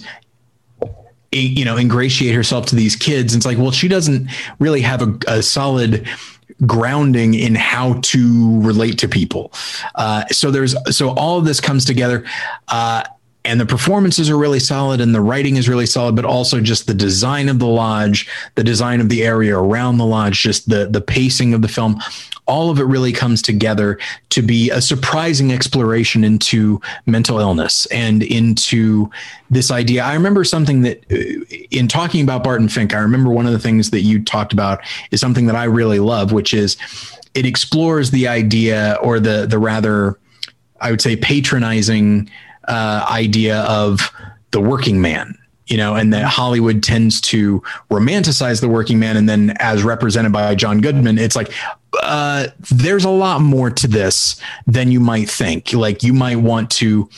[1.33, 4.27] you know ingratiate herself to these kids and it's like well she doesn't
[4.59, 6.07] really have a, a solid
[6.65, 9.51] grounding in how to relate to people.
[9.95, 12.25] Uh, so there's so all of this comes together.
[12.67, 13.03] Uh,
[13.45, 16.87] and the performances are really solid and the writing is really solid but also just
[16.87, 20.87] the design of the lodge the design of the area around the lodge just the
[20.87, 21.99] the pacing of the film
[22.45, 23.97] all of it really comes together
[24.29, 29.09] to be a surprising exploration into mental illness and into
[29.49, 30.03] this idea.
[30.03, 33.59] I remember something that, uh, in talking about Barton Fink, I remember one of the
[33.59, 34.81] things that you talked about
[35.11, 36.75] is something that I really love, which is
[37.33, 40.19] it explores the idea or the the rather,
[40.81, 42.29] I would say, patronizing
[42.67, 44.11] uh, idea of
[44.51, 45.37] the working man
[45.67, 49.15] you know, and that Hollywood tends to romanticize the working man.
[49.15, 51.53] And then, as represented by John Goodman, it's like,
[52.01, 55.73] uh, there's a lot more to this than you might think.
[55.73, 57.09] Like, you might want to,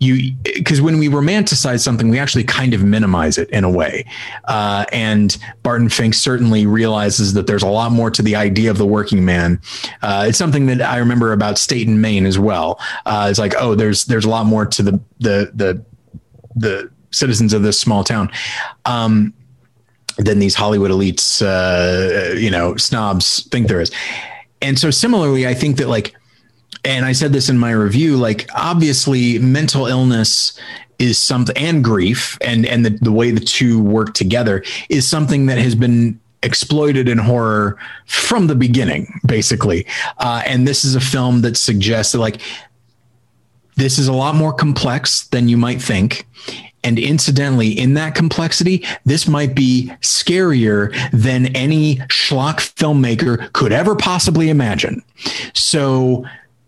[0.00, 4.06] you, because when we romanticize something, we actually kind of minimize it in a way.
[4.44, 8.78] Uh, and Barton Fink certainly realizes that there's a lot more to the idea of
[8.78, 9.60] the working man.
[10.00, 12.80] Uh, it's something that I remember about State and Main as well.
[13.04, 15.84] Uh, it's like, oh, there's there's a lot more to the the the
[16.56, 18.30] the citizens of this small town
[18.86, 19.34] um,
[20.16, 23.90] than these Hollywood elites, uh, you know, snobs think there is.
[24.62, 26.14] And so similarly, I think that like,
[26.84, 30.58] and I said this in my review, like obviously mental illness
[30.98, 35.46] is something and grief and and the, the way the two work together is something
[35.46, 39.86] that has been exploited in horror from the beginning basically
[40.18, 42.40] uh, and this is a film that suggests that like
[43.76, 46.26] this is a lot more complex than you might think
[46.82, 53.94] and incidentally, in that complexity, this might be scarier than any schlock filmmaker could ever
[53.94, 55.02] possibly imagine.
[55.52, 56.24] So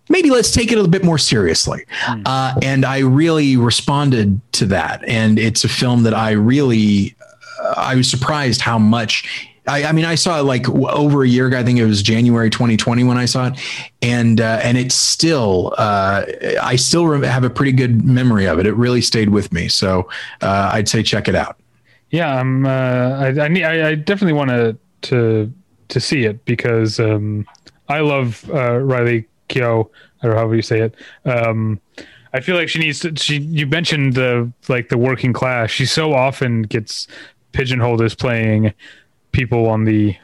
[0.09, 1.85] maybe let's take it a little bit more seriously.
[2.07, 2.23] Mm.
[2.27, 5.05] Uh, and I really responded to that.
[5.07, 7.15] And it's a film that I really,
[7.61, 11.29] uh, I was surprised how much I, I, mean, I saw it like over a
[11.29, 11.59] year ago.
[11.59, 13.61] I think it was January 2020 when I saw it,
[14.03, 16.25] and uh, and it's still, uh,
[16.61, 18.67] I still have a pretty good memory of it.
[18.67, 19.69] It really stayed with me.
[19.69, 20.09] So
[20.41, 21.61] uh, I'd say check it out.
[22.11, 22.67] Yeah, I'm.
[22.67, 25.53] Uh, I, I, need, I, I definitely want to to
[25.89, 27.47] to see it because um,
[27.89, 29.89] I love uh, Riley Keough,
[30.23, 30.95] or however you say it.
[31.25, 31.81] Um,
[32.33, 33.15] I feel like she needs to.
[33.17, 35.71] She you mentioned the like the working class.
[35.71, 37.07] She so often gets
[37.53, 38.73] pigeonholed as playing
[39.33, 40.17] people on the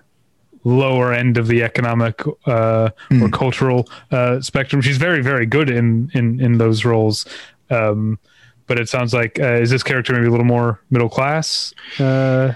[0.65, 3.23] lower end of the economic uh, mm.
[3.23, 3.31] or hmm.
[3.31, 4.83] cultural uh, spectrum.
[4.83, 7.27] She's very, very good in in in those roles.
[7.71, 8.19] Um,
[8.67, 11.75] but it sounds like uh, is this character maybe a little more middle class?
[11.99, 12.55] Uh,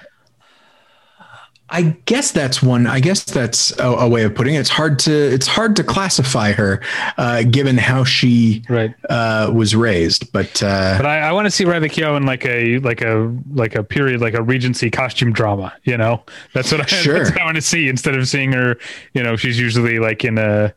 [1.72, 2.86] I guess that's one.
[2.86, 4.60] I guess that's a, a, way of putting it.
[4.60, 6.82] It's hard to it's hard to classify her,
[7.16, 8.94] uh, given how she right.
[9.08, 10.30] uh, was raised.
[10.32, 13.34] But uh, but I, I want to see Riley Keough in like a like a
[13.54, 15.72] like a period like a Regency costume drama.
[15.84, 17.14] You know, that's what I, sure.
[17.14, 18.76] that's what I want to see instead of seeing her.
[19.14, 20.74] You know, she's usually like in a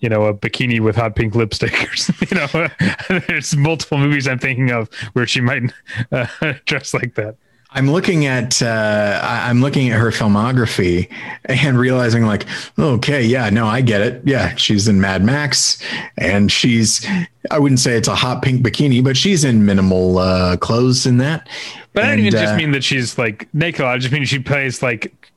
[0.00, 2.28] you know, a bikini with hot pink lipstick or something.
[2.30, 2.68] You know,
[3.26, 5.72] there's multiple movies I'm thinking of where she might
[6.12, 6.26] uh,
[6.66, 7.36] dress like that.
[7.70, 11.12] I'm looking at uh, I'm looking at her filmography
[11.44, 12.46] and realizing like,
[12.78, 14.22] okay, yeah, no, I get it.
[14.24, 15.82] Yeah, she's in Mad Max,
[16.16, 17.06] and she's
[17.50, 21.18] I wouldn't say it's a hot pink bikini, but she's in minimal uh, clothes in
[21.18, 21.48] that.
[21.92, 23.82] But and, I don't even uh, just mean that she's like naked.
[23.82, 25.30] I just mean she plays like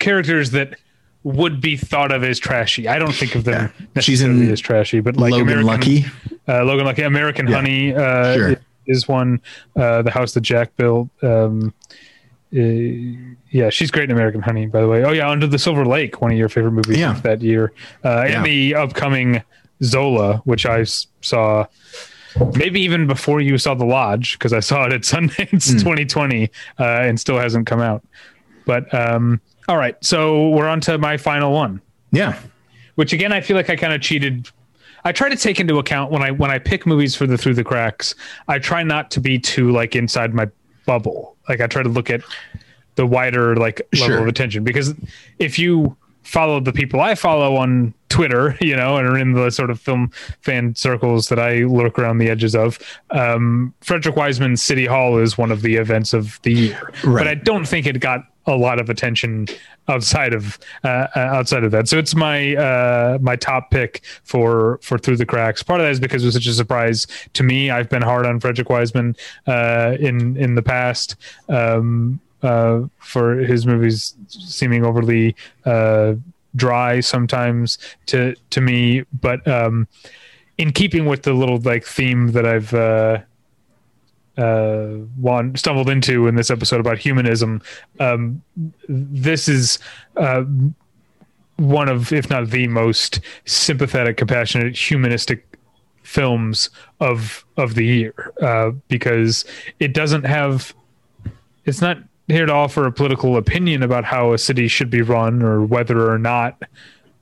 [0.00, 0.74] characters that
[1.22, 2.88] would be thought of as trashy.
[2.88, 3.86] I don't think of them yeah.
[3.94, 6.04] necessarily she's in as trashy, but like Logan American, Lucky,
[6.48, 7.54] uh, Logan Lucky, American yeah.
[7.54, 7.94] Honey.
[7.94, 8.56] Uh, sure
[8.90, 9.40] is one.
[9.76, 11.08] Uh, the house that Jack built.
[11.22, 11.72] Um,
[12.52, 15.04] uh, yeah, she's great in American Honey, by the way.
[15.04, 17.14] Oh yeah, Under the Silver Lake, one of your favorite movies yeah.
[17.22, 17.72] that year,
[18.04, 18.36] uh, yeah.
[18.36, 19.42] and the upcoming
[19.82, 20.84] Zola, which I
[21.22, 21.66] saw
[22.56, 25.78] maybe even before you saw The Lodge, because I saw it at Sundance mm.
[25.78, 28.04] 2020 uh, and still hasn't come out.
[28.66, 31.80] But um, all right, so we're on to my final one.
[32.12, 32.38] Yeah.
[32.96, 34.48] Which again, I feel like I kind of cheated
[35.04, 37.54] I try to take into account when I when I pick movies for the through
[37.54, 38.14] the cracks.
[38.48, 40.48] I try not to be too like inside my
[40.86, 41.36] bubble.
[41.48, 42.22] Like I try to look at
[42.96, 44.18] the wider like level sure.
[44.18, 44.94] of attention because
[45.38, 49.50] if you follow the people I follow on Twitter, you know, and are in the
[49.50, 50.10] sort of film
[50.42, 52.78] fan circles that I lurk around the edges of.
[53.10, 57.24] Um, Frederick Wiseman's City Hall is one of the events of the year, right.
[57.24, 59.46] but I don't think it got a lot of attention
[59.88, 61.88] outside of uh, uh, outside of that.
[61.88, 65.62] So it's my uh, my top pick for for Through the Cracks.
[65.62, 67.70] Part of that is because it was such a surprise to me.
[67.70, 69.16] I've been hard on Frederick Wiseman
[69.46, 71.16] uh, in in the past.
[71.48, 75.36] Um, uh, for his movies seeming overly
[75.66, 76.14] uh,
[76.56, 77.76] dry sometimes
[78.06, 79.86] to to me, but um,
[80.56, 82.72] in keeping with the little like theme that I've
[84.36, 87.62] uh, one stumbled into in this episode about humanism,
[87.98, 88.42] um,
[88.88, 89.78] this is
[90.16, 90.44] uh,
[91.56, 95.46] one of, if not the most sympathetic, compassionate, humanistic
[96.02, 99.44] films of of the year uh, because
[99.78, 100.74] it doesn't have.
[101.66, 105.42] It's not here to offer a political opinion about how a city should be run
[105.42, 106.62] or whether or not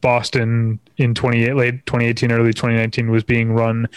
[0.01, 3.89] Boston in 28 late 2018 early 2019 was being run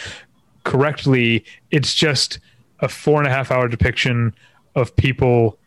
[0.64, 2.40] correctly it's just
[2.82, 4.34] a four and a half hour depiction
[4.76, 5.58] of people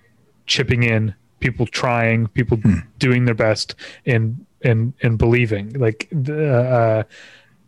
[0.47, 2.79] chipping in people trying people hmm.
[2.99, 3.75] doing their best
[4.07, 7.03] and and and believing like uh,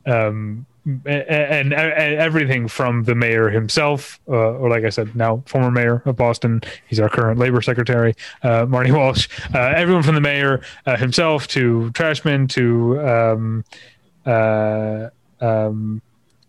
[0.07, 0.65] um
[1.05, 6.01] and, and, everything from the mayor himself, uh, or like I said, now former mayor
[6.05, 6.63] of Boston.
[6.87, 9.29] He's our current labor secretary, uh, Marty Walsh.
[9.53, 13.65] Uh, everyone from the mayor uh, himself to trashmen to um,
[14.25, 15.09] uh,
[15.41, 16.03] um,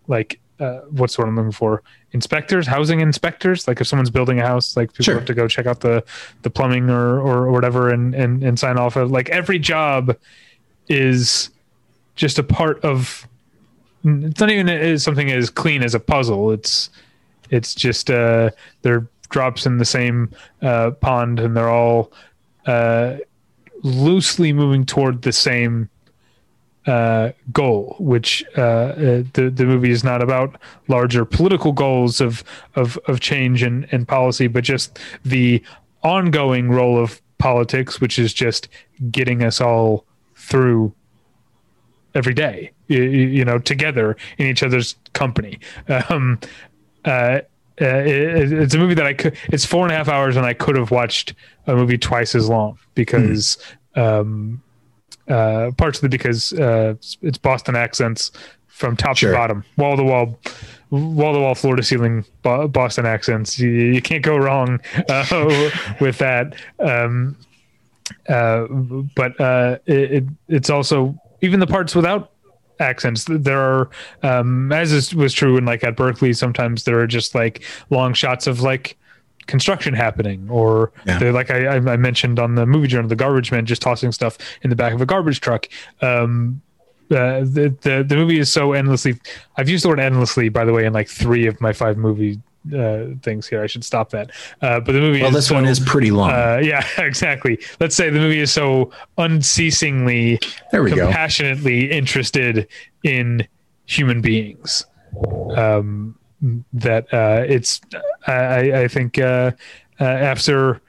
[0.06, 1.82] like uh, what's what I'm looking for?
[2.12, 3.68] Inspectors, housing inspectors.
[3.68, 5.14] Like if someone's building a house, like people sure.
[5.16, 6.04] have to go check out the
[6.42, 8.96] the plumbing or or, whatever and and and sign off.
[8.96, 10.16] Of, like every job
[10.88, 11.50] is
[12.16, 13.26] just a part of
[14.04, 16.50] it's not even something as clean as a puzzle.
[16.50, 16.90] It's
[17.50, 18.50] it's just uh,
[18.82, 20.30] they're drops in the same
[20.62, 22.12] uh, pond, and they're all
[22.66, 23.16] uh,
[23.82, 25.88] loosely moving toward the same
[26.88, 27.96] uh, goal.
[27.98, 32.42] Which uh, uh, the the movie is not about larger political goals of
[32.74, 35.62] of of change and, and policy, but just the
[36.02, 38.68] ongoing role of politics, which is just
[39.10, 40.92] getting us all through
[42.14, 45.58] every day you, you know together in each other's company
[46.08, 46.40] um,
[47.04, 47.40] uh,
[47.80, 49.36] uh, it, it's a movie that I could.
[49.44, 51.34] It's four and a half hours, and I could have watched
[51.66, 53.58] a movie twice as long because,
[53.96, 54.02] mm.
[54.02, 54.62] um,
[55.28, 58.30] uh, partially because uh, it's Boston accents
[58.66, 59.32] from top sure.
[59.32, 60.38] to bottom, wall to wall,
[60.90, 63.58] wall to wall, floor to ceiling Boston accents.
[63.58, 65.70] You, you can't go wrong uh,
[66.00, 66.54] with that.
[66.78, 67.36] Um,
[68.28, 68.66] uh,
[69.16, 72.32] but uh, it, it, it's also even the parts without
[72.80, 73.90] accents there are
[74.22, 78.14] um as is, was true in like at berkeley sometimes there are just like long
[78.14, 78.96] shots of like
[79.48, 81.18] construction happening or yeah.
[81.30, 84.70] like I, I mentioned on the movie journal the garbage man just tossing stuff in
[84.70, 85.68] the back of a garbage truck
[86.00, 86.62] um
[87.10, 89.18] uh, the, the the movie is so endlessly
[89.56, 92.38] i've used the word endlessly by the way in like three of my five movie
[92.74, 93.62] uh, things here.
[93.62, 94.30] I should stop that.
[94.60, 95.22] Uh, but the movie.
[95.22, 96.30] Well, this so, one is pretty long.
[96.30, 97.58] Uh, yeah, exactly.
[97.80, 100.38] Let's say the movie is so unceasingly,
[100.70, 101.94] there we compassionately go.
[101.94, 102.68] interested
[103.04, 103.46] in
[103.86, 104.84] human beings
[105.56, 106.17] um,
[106.72, 107.80] that uh, it's.
[108.26, 109.52] I, I think uh,
[110.00, 110.80] uh, after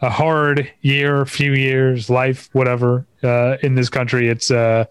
[0.00, 4.50] a hard year, few years, life, whatever in this country, it's.
[4.50, 4.84] Uh,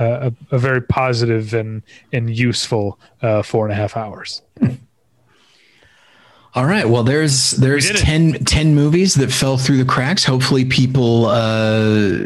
[0.00, 1.82] a, a, very positive and
[2.12, 4.40] and useful uh, four and a half hours.
[6.54, 6.86] All right.
[6.86, 10.24] Well, there's there's 10, 10, movies that fell through the cracks.
[10.24, 12.24] Hopefully, people uh,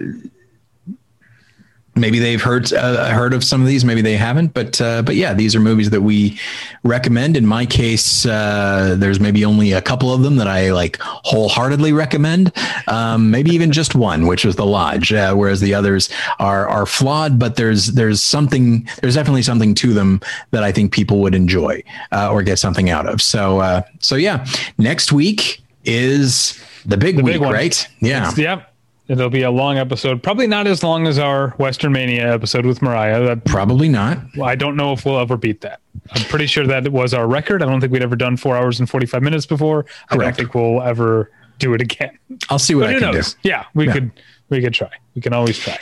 [1.97, 5.17] maybe they've heard uh, heard of some of these, maybe they haven't, but uh, but
[5.17, 6.39] yeah, these are movies that we
[6.85, 7.37] recommend.
[7.37, 11.93] In my case, uh, there's maybe only a couple of them that I like wholeheartedly
[11.93, 12.53] recommend.
[12.89, 16.87] Um, maybe even just one, which was The Lodge, uh, whereas the others are are
[16.87, 17.39] flawed.
[17.39, 20.21] But there's there's something there's definitely something to them
[20.51, 21.83] that I think people would enjoy
[22.13, 23.23] uh, or get something out of.
[23.23, 24.47] So uh, so yeah,
[24.79, 27.89] next week is the big the week, big right?
[28.01, 28.33] Yeah.
[28.37, 28.73] Yep.
[29.09, 32.83] It'll be a long episode, probably not as long as our Western Mania episode with
[32.83, 33.25] Mariah.
[33.25, 34.19] That, probably not.
[34.43, 35.81] I don't know if we'll ever beat that.
[36.11, 37.63] I'm pretty sure that was our record.
[37.63, 39.85] I don't think we'd ever done four hours and 45 minutes before.
[39.85, 40.13] Correct.
[40.13, 41.31] I don't think we'll ever
[41.61, 42.19] do it again.
[42.51, 43.35] I'll see what but I can knows?
[43.35, 43.49] do.
[43.49, 43.93] Yeah, we yeah.
[43.93, 44.11] could
[44.49, 44.91] we could try.
[45.15, 45.79] We can always try.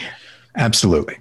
[0.56, 1.18] Absolutely.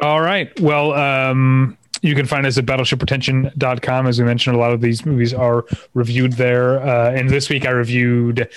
[0.00, 0.58] All right.
[0.60, 4.06] Well, um, you can find us at battleshippretension.com.
[4.06, 5.64] As we mentioned, a lot of these movies are
[5.94, 6.80] reviewed there.
[6.80, 8.48] Uh, and this week I reviewed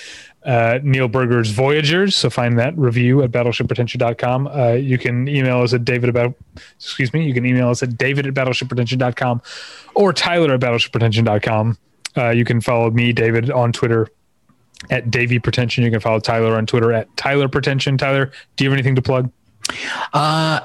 [0.44, 2.16] uh, Neil Burger's Voyagers.
[2.16, 4.46] So find that review at battleshippretension.com.
[4.46, 6.34] Uh, you can email us at David about,
[6.76, 9.42] excuse me, you can email us at David at battleshippretension.com
[9.94, 11.78] or Tyler at battleshippretension.com.
[12.16, 14.08] Uh, you can follow me, David, on Twitter
[14.88, 15.84] at Davy Pretension.
[15.84, 17.98] You can follow Tyler on Twitter at Tyler Pretension.
[17.98, 19.30] Tyler, do you have anything to plug?
[20.12, 20.60] Uh,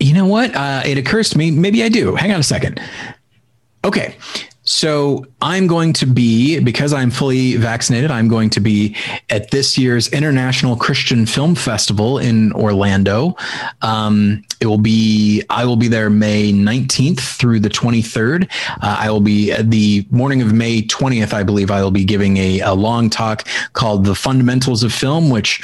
[0.00, 0.54] you know what?
[0.54, 2.16] Uh, it occurs to me, maybe I do.
[2.16, 2.80] Hang on a second.
[3.84, 4.16] Okay.
[4.72, 8.96] So I'm going to be, because I'm fully vaccinated, I'm going to be
[9.28, 13.36] at this year's International Christian Film Festival in Orlando.
[13.82, 18.50] Um, it will be, I will be there May 19th through the 23rd.
[18.70, 22.04] Uh, I will be at the morning of May 20th, I believe I will be
[22.04, 25.62] giving a, a long talk called The Fundamentals of Film, which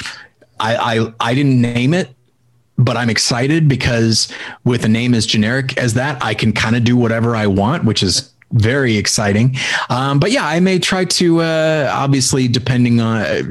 [0.59, 2.13] I, I, I didn't name it
[2.77, 4.31] but I'm excited because
[4.63, 7.83] with a name as generic as that, I can kind of do whatever I want,
[7.83, 9.55] which is very exciting.
[9.89, 13.43] Um, but yeah, I may try to, uh, obviously, depending on uh,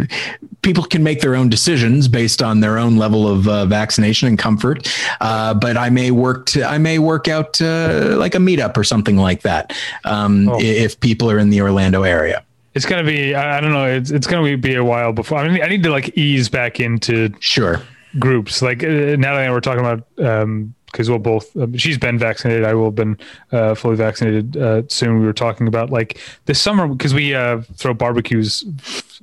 [0.63, 4.39] people can make their own decisions based on their own level of uh, vaccination and
[4.39, 4.93] comfort.
[5.21, 8.85] Uh, but I may work to, I may work out uh, like a meetup or
[8.85, 9.73] something like that
[10.05, 10.61] um, oh.
[10.61, 12.45] if people are in the Orlando area.
[12.75, 15.39] It's gonna be, I don't know, it's, it's gonna be a while before.
[15.39, 17.83] I mean, I need to like ease back into sure
[18.19, 18.63] groups.
[18.63, 22.65] Like uh, and I were talking about um, because we'll both uh, she's been vaccinated
[22.65, 23.17] i will have been
[23.53, 27.61] uh, fully vaccinated uh, soon we were talking about like this summer because we uh,
[27.75, 28.65] throw barbecues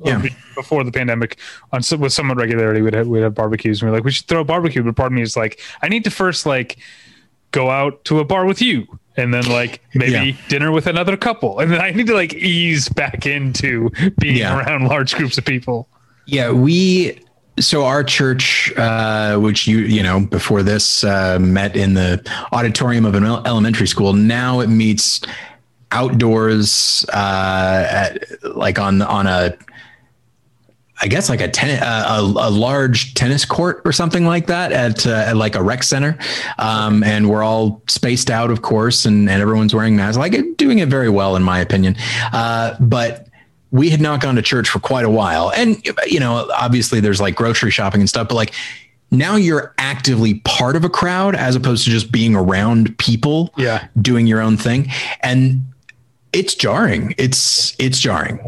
[0.03, 0.23] yeah.
[0.55, 1.37] before the pandemic
[1.71, 4.27] on with somewhat regularity we'd have, we'd have barbecues and we are like we should
[4.27, 6.77] throw a barbecue but part of me is like i need to first like
[7.51, 8.85] go out to a bar with you
[9.17, 10.37] and then like maybe yeah.
[10.49, 13.89] dinner with another couple and then i need to like ease back into
[14.19, 14.59] being yeah.
[14.59, 15.87] around large groups of people
[16.25, 17.19] yeah we
[17.59, 23.05] so our church, uh, which you you know before this uh, met in the auditorium
[23.05, 25.21] of an elementary school, now it meets
[25.91, 29.57] outdoors, uh, at, like on on a,
[31.01, 35.07] I guess like a ten a, a, large tennis court or something like that at,
[35.07, 36.17] uh, at like a rec center,
[36.59, 40.79] um, and we're all spaced out, of course, and and everyone's wearing masks, like doing
[40.79, 41.95] it very well in my opinion,
[42.33, 43.29] uh, but
[43.75, 45.51] we had not gone to church for quite a while.
[45.51, 48.53] And, you know, obviously there's like grocery shopping and stuff, but like
[49.11, 53.87] now you're actively part of a crowd as opposed to just being around people yeah.
[54.01, 54.89] doing your own thing.
[55.21, 55.65] And
[56.31, 57.15] it's jarring.
[57.17, 58.39] It's, it's jarring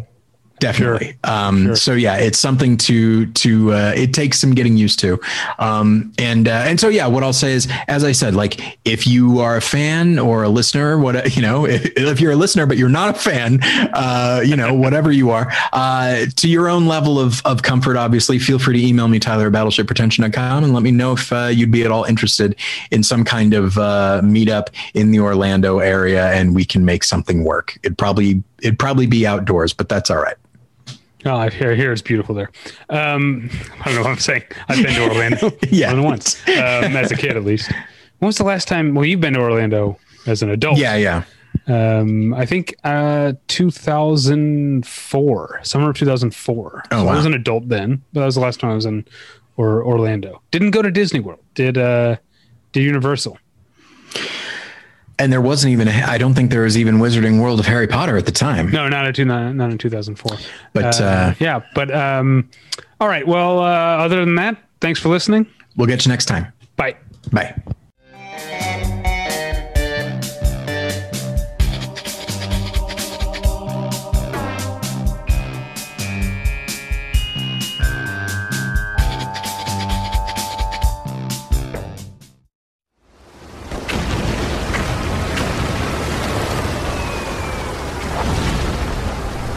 [0.60, 1.18] definitely.
[1.26, 1.34] Sure.
[1.34, 1.76] Um, sure.
[1.76, 5.20] So yeah, it's something to to uh, it takes some getting used to,
[5.60, 9.08] um, and uh, and so yeah, what I'll say is, as I said, like if
[9.08, 12.66] you are a fan or a listener, what you know, if, if you're a listener
[12.66, 13.60] but you're not a fan,
[13.93, 18.39] uh, you know, whatever you are, uh, to your own level of of comfort, obviously,
[18.39, 21.72] feel free to email me Tyler at battleshippretension.com and let me know if uh, you'd
[21.72, 22.55] be at all interested
[22.91, 27.43] in some kind of uh, meetup in the Orlando area, and we can make something
[27.43, 27.78] work.
[27.84, 30.36] It'd probably it'd probably be outdoors, but that's all right.
[31.26, 32.49] Oh, I hear, here it's beautiful there.
[32.89, 33.49] Um,
[33.82, 34.43] I don't know what I'm saying.
[34.70, 35.88] I've been to Orlando yeah.
[35.88, 37.72] more than once, um, as a kid at least.
[38.20, 38.93] When was the last time?
[38.93, 40.78] Well, you've been to Orlando as an adult.
[40.78, 41.24] Yeah, yeah.
[41.68, 46.84] Um, I think uh, 2004, summer of 2004.
[46.91, 47.11] Oh, so wow.
[47.11, 49.05] I was an adult then, but that was the last time I was in
[49.57, 50.41] or Orlando.
[50.51, 51.43] Didn't go to Disney World.
[51.55, 52.18] Did uh,
[52.72, 53.38] did Universal
[55.20, 58.18] and there wasn't even I don't think there was even Wizarding World of Harry Potter
[58.18, 58.70] at the time.
[58.72, 60.38] No, not in two, not, not in 2004.
[60.74, 62.49] But uh, uh, yeah, but um,
[62.99, 63.28] all right.
[63.28, 65.47] Well, uh, other than that, thanks for listening.
[65.76, 66.51] We'll get you next time.
[66.76, 66.97] Bye.
[67.32, 69.13] Bye.